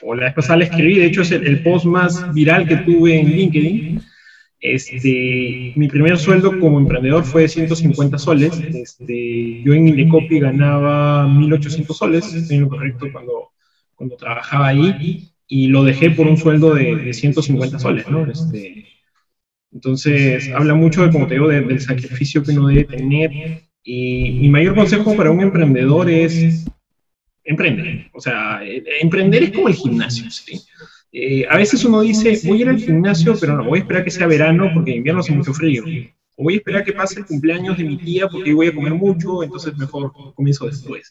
o 0.03 0.17
la 0.17 0.25
vez 0.25 0.35
pasada 0.35 0.57
la 0.57 0.65
escribí, 0.65 0.99
de 0.99 1.07
hecho 1.07 1.23
es 1.23 1.31
el, 1.31 1.63
post 1.63 1.85
más 1.85 2.35
viral 2.35 2.67
que 2.67 2.79
tuve 2.79 3.21
en 3.21 3.31
LinkedIn. 3.31 4.01
Este, 4.59 5.75
mi 5.77 5.87
primer 5.87 6.19
sueldo 6.19 6.59
como 6.59 6.81
emprendedor 6.81 7.23
fue 7.23 7.43
de 7.43 7.49
150 7.51 8.19
soles. 8.19 8.61
Este, 8.75 9.63
yo 9.63 9.73
en 9.75 9.87
Indecopy 9.87 10.41
ganaba 10.41 11.25
1.800 11.29 11.95
soles, 11.95 12.51
en 12.51 12.63
lo 12.63 12.69
correcto 12.69 13.07
cuando, 13.13 13.53
cuando 13.95 14.17
trabajaba 14.17 14.67
ahí 14.67 15.31
y 15.49 15.69
lo 15.69 15.85
dejé 15.85 16.11
por 16.11 16.27
un 16.27 16.37
sueldo 16.37 16.75
de, 16.75 17.13
150 17.13 17.79
soles, 17.79 18.09
¿no? 18.09 18.31
Este, 18.31 18.87
Entonces, 19.73 20.51
habla 20.55 20.75
mucho, 20.75 21.05
de, 21.05 21.13
como 21.13 21.27
te 21.27 21.35
digo, 21.35 21.49
del 21.49 21.81
sacrificio 21.81 22.43
que 22.43 22.53
uno 22.53 22.69
debe 22.69 22.85
tener. 22.85 23.31
Y 23.83 24.33
mi 24.33 24.49
mayor 24.49 24.75
consejo 24.75 25.17
para 25.17 25.31
un 25.31 25.41
emprendedor 25.41 26.11
es 26.11 26.67
emprender. 27.45 28.11
O 28.13 28.21
sea, 28.21 28.61
eh, 28.65 28.83
emprender 29.01 29.45
es 29.45 29.53
como 29.53 29.69
el 29.69 29.75
gimnasio, 29.75 30.29
¿sí? 30.31 30.61
Eh, 31.13 31.47
a 31.49 31.57
veces 31.57 31.85
uno 31.85 32.01
dice, 32.01 32.39
voy 32.47 32.59
a 32.59 32.61
ir 32.63 32.69
al 32.69 32.79
gimnasio, 32.79 33.37
pero 33.41 33.57
no, 33.57 33.65
voy 33.65 33.79
a 33.79 33.83
esperar 33.83 34.05
que 34.05 34.11
sea 34.11 34.27
verano 34.27 34.71
porque 34.75 34.91
en 34.91 34.99
invierno 34.99 35.21
hace 35.21 35.33
mucho 35.33 35.55
frío. 35.55 35.85
O 36.35 36.43
voy 36.43 36.55
a 36.55 36.57
esperar 36.59 36.85
que 36.85 36.93
pase 36.93 37.21
el 37.21 37.27
cumpleaños 37.27 37.79
de 37.79 37.85
mi 37.85 37.97
tía 37.97 38.29
porque 38.29 38.53
voy 38.53 38.67
a 38.67 38.75
comer 38.75 38.93
mucho, 38.93 39.43
entonces 39.43 39.77
mejor 39.79 40.13
comienzo 40.35 40.67
después. 40.67 41.11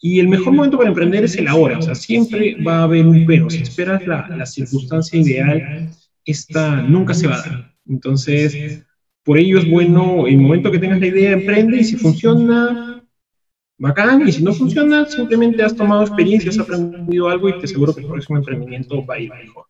Y 0.00 0.20
el 0.20 0.28
mejor 0.28 0.52
momento 0.52 0.76
para 0.76 0.90
emprender 0.90 1.24
es 1.24 1.36
el 1.36 1.48
ahora, 1.48 1.78
o 1.78 1.82
sea, 1.82 1.94
siempre 1.94 2.56
va 2.62 2.80
a 2.80 2.82
haber 2.84 3.06
un 3.06 3.24
pero. 3.26 3.48
Si 3.48 3.62
esperas 3.62 4.06
la, 4.06 4.28
la 4.28 4.46
circunstancia 4.46 5.18
ideal, 5.18 5.90
esta 6.24 6.82
nunca 6.82 7.14
se 7.14 7.26
va 7.26 7.36
a 7.36 7.38
dar. 7.38 7.74
Entonces, 7.88 8.84
por 9.24 9.38
ello 9.38 9.58
es 9.58 9.68
bueno, 9.68 10.26
el 10.26 10.38
momento 10.38 10.70
que 10.70 10.78
tengas 10.78 11.00
la 11.00 11.06
idea, 11.06 11.32
emprende 11.32 11.78
y 11.78 11.84
si 11.84 11.96
funciona, 11.96 13.02
bacán, 13.78 14.28
y 14.28 14.32
si 14.32 14.42
no 14.42 14.52
funciona, 14.52 15.06
simplemente 15.06 15.62
has 15.62 15.74
tomado 15.74 16.02
experiencia, 16.02 16.50
has 16.50 16.58
aprendido 16.58 17.28
algo 17.28 17.48
y 17.48 17.58
te 17.58 17.64
aseguro 17.64 17.94
que 17.94 18.02
el 18.02 18.06
próximo 18.06 18.38
emprendimiento 18.38 19.04
va 19.04 19.14
a 19.14 19.20
ir 19.20 19.30
mejor. 19.30 19.66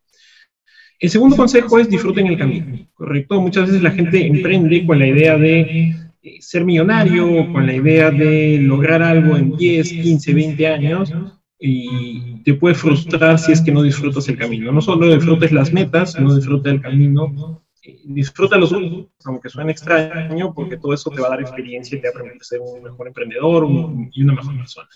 El 0.99 1.11
segundo 1.11 1.37
consejo 1.37 1.79
es 1.79 1.89
disfruten 1.89 2.27
el 2.27 2.39
camino, 2.39 2.89
¿correcto? 2.95 3.41
Muchas 3.41 3.67
veces 3.67 3.83
la 3.83 3.91
gente 3.91 4.27
emprende 4.27 4.85
con 4.87 4.99
la 4.99 5.07
idea 5.07 5.37
de 5.37 5.95
ser 6.41 6.65
millonario, 6.65 7.53
con 7.53 7.67
la 7.67 7.75
idea 7.75 8.11
de 8.11 8.59
lograr 8.61 9.03
algo 9.03 9.37
en 9.37 9.57
10, 9.57 9.93
15, 9.93 10.35
20 10.35 10.67
años 10.67 11.13
y 11.59 12.43
te 12.43 12.55
puede 12.55 12.75
frustrar 12.75 13.39
si 13.39 13.53
es 13.53 13.61
que 13.61 13.73
no 13.73 13.83
disfrutas 13.83 14.29
el 14.29 14.37
camino. 14.37 14.73
No 14.73 14.81
solo 14.81 15.15
disfrutes 15.15 15.53
las 15.53 15.73
metas, 15.73 16.13
sino 16.13 16.35
disfruta 16.35 16.71
el 16.71 16.81
camino. 16.81 17.63
Disfruta 18.05 18.57
los 18.57 18.73
usos, 18.73 19.07
aunque 19.25 19.49
suene 19.49 19.73
extraño, 19.73 20.53
porque 20.53 20.77
todo 20.77 20.93
eso 20.93 21.11
te 21.11 21.21
va 21.21 21.29
a 21.29 21.31
dar 21.31 21.41
experiencia 21.41 21.97
y 21.97 22.01
te 22.01 22.09
va 22.09 22.11
a 22.11 22.15
permitir 22.15 22.45
ser 22.45 22.61
un 22.61 22.83
mejor 22.83 23.07
emprendedor 23.07 23.67
y 24.13 24.23
una 24.23 24.35
mejor 24.35 24.57
persona. 24.57 24.89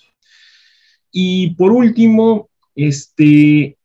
Y 1.12 1.54
por 1.54 1.72
último, 1.72 2.50
este, 2.74 3.76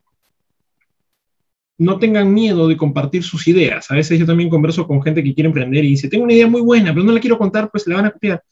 no 1.77 1.99
tengan 1.99 2.33
miedo 2.33 2.67
de 2.67 2.77
compartir 2.77 3.23
sus 3.23 3.47
ideas. 3.47 3.89
A 3.91 3.95
veces 3.95 4.17
yo 4.17 4.25
también 4.25 4.49
converso 4.49 4.87
con 4.87 5.01
gente 5.01 5.23
que 5.23 5.33
quiere 5.33 5.47
emprender 5.47 5.83
y 5.83 5.89
dice, 5.89 6.07
tengo 6.07 6.23
una 6.23 6.33
idea 6.33 6.47
muy 6.47 6.61
buena, 6.61 6.93
pero 6.93 7.05
no 7.05 7.11
la 7.11 7.19
quiero 7.19 7.37
contar, 7.37 7.69
pues 7.69 7.85
la 7.87 7.95
van 7.95 8.05
a 8.05 8.11
copiar. 8.11 8.43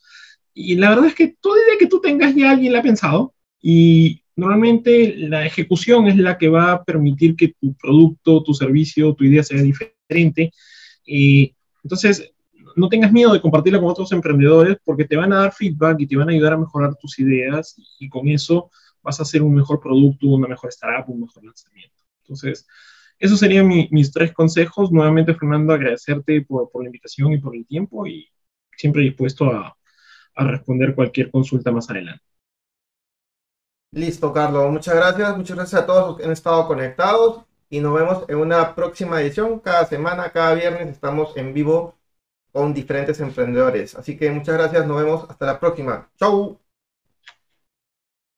Y 0.52 0.76
la 0.76 0.90
verdad 0.90 1.06
es 1.06 1.14
que 1.14 1.34
toda 1.40 1.60
idea 1.62 1.78
que 1.78 1.86
tú 1.86 2.00
tengas 2.00 2.34
ya 2.34 2.50
alguien 2.50 2.72
la 2.72 2.80
ha 2.80 2.82
pensado 2.82 3.34
y 3.60 4.22
normalmente 4.36 5.14
la 5.16 5.46
ejecución 5.46 6.06
es 6.08 6.16
la 6.16 6.36
que 6.36 6.48
va 6.48 6.72
a 6.72 6.84
permitir 6.84 7.34
que 7.34 7.54
tu 7.60 7.74
producto, 7.74 8.42
tu 8.42 8.54
servicio, 8.54 9.14
tu 9.14 9.24
idea 9.24 9.42
sea 9.42 9.60
diferente. 9.62 10.52
Y 11.06 11.54
entonces, 11.82 12.34
no 12.76 12.88
tengas 12.88 13.12
miedo 13.12 13.32
de 13.32 13.40
compartirla 13.40 13.80
con 13.80 13.90
otros 13.90 14.12
emprendedores 14.12 14.76
porque 14.84 15.04
te 15.04 15.16
van 15.16 15.32
a 15.32 15.40
dar 15.40 15.52
feedback 15.52 16.00
y 16.00 16.06
te 16.06 16.16
van 16.16 16.28
a 16.28 16.32
ayudar 16.32 16.54
a 16.54 16.58
mejorar 16.58 16.94
tus 16.96 17.18
ideas 17.18 17.76
y 17.98 18.08
con 18.08 18.28
eso 18.28 18.70
vas 19.02 19.20
a 19.20 19.22
hacer 19.22 19.42
un 19.42 19.54
mejor 19.54 19.80
producto, 19.80 20.26
una 20.28 20.48
mejor 20.48 20.70
startup, 20.70 21.12
un 21.12 21.20
mejor 21.20 21.44
lanzamiento. 21.44 22.02
Entonces, 22.22 22.66
esos 23.24 23.40
serían 23.40 23.66
mis 23.66 24.12
tres 24.12 24.34
consejos. 24.34 24.92
Nuevamente, 24.92 25.34
Fernando, 25.34 25.72
agradecerte 25.72 26.42
por, 26.42 26.70
la 26.74 26.86
invitación 26.86 27.32
y 27.32 27.38
por 27.38 27.56
el 27.56 27.66
tiempo 27.66 28.06
y 28.06 28.28
siempre 28.76 29.00
dispuesto 29.00 29.46
a, 29.46 29.74
a 30.34 30.44
responder 30.44 30.94
cualquier 30.94 31.30
consulta 31.30 31.72
más 31.72 31.88
adelante. 31.88 32.22
Listo, 33.92 34.30
Carlos. 34.30 34.70
Muchas 34.70 34.94
gracias. 34.94 35.36
Muchas 35.38 35.56
gracias 35.56 35.82
a 35.82 35.86
todos 35.86 36.08
los 36.08 36.16
que 36.18 36.24
han 36.24 36.32
estado 36.32 36.66
conectados 36.66 37.46
y 37.70 37.80
nos 37.80 37.94
vemos 37.94 38.24
en 38.28 38.36
una 38.36 38.74
próxima 38.74 39.22
edición. 39.22 39.58
Cada 39.58 39.86
semana, 39.86 40.30
cada 40.30 40.54
viernes 40.54 40.88
estamos 40.88 41.34
en 41.38 41.54
vivo 41.54 41.94
con 42.52 42.74
diferentes 42.74 43.20
emprendedores. 43.20 43.94
Así 43.94 44.18
que 44.18 44.30
muchas 44.30 44.56
gracias. 44.58 44.86
Nos 44.86 45.02
vemos 45.02 45.24
hasta 45.30 45.46
la 45.46 45.58
próxima. 45.58 46.10
Chau. 46.18 46.63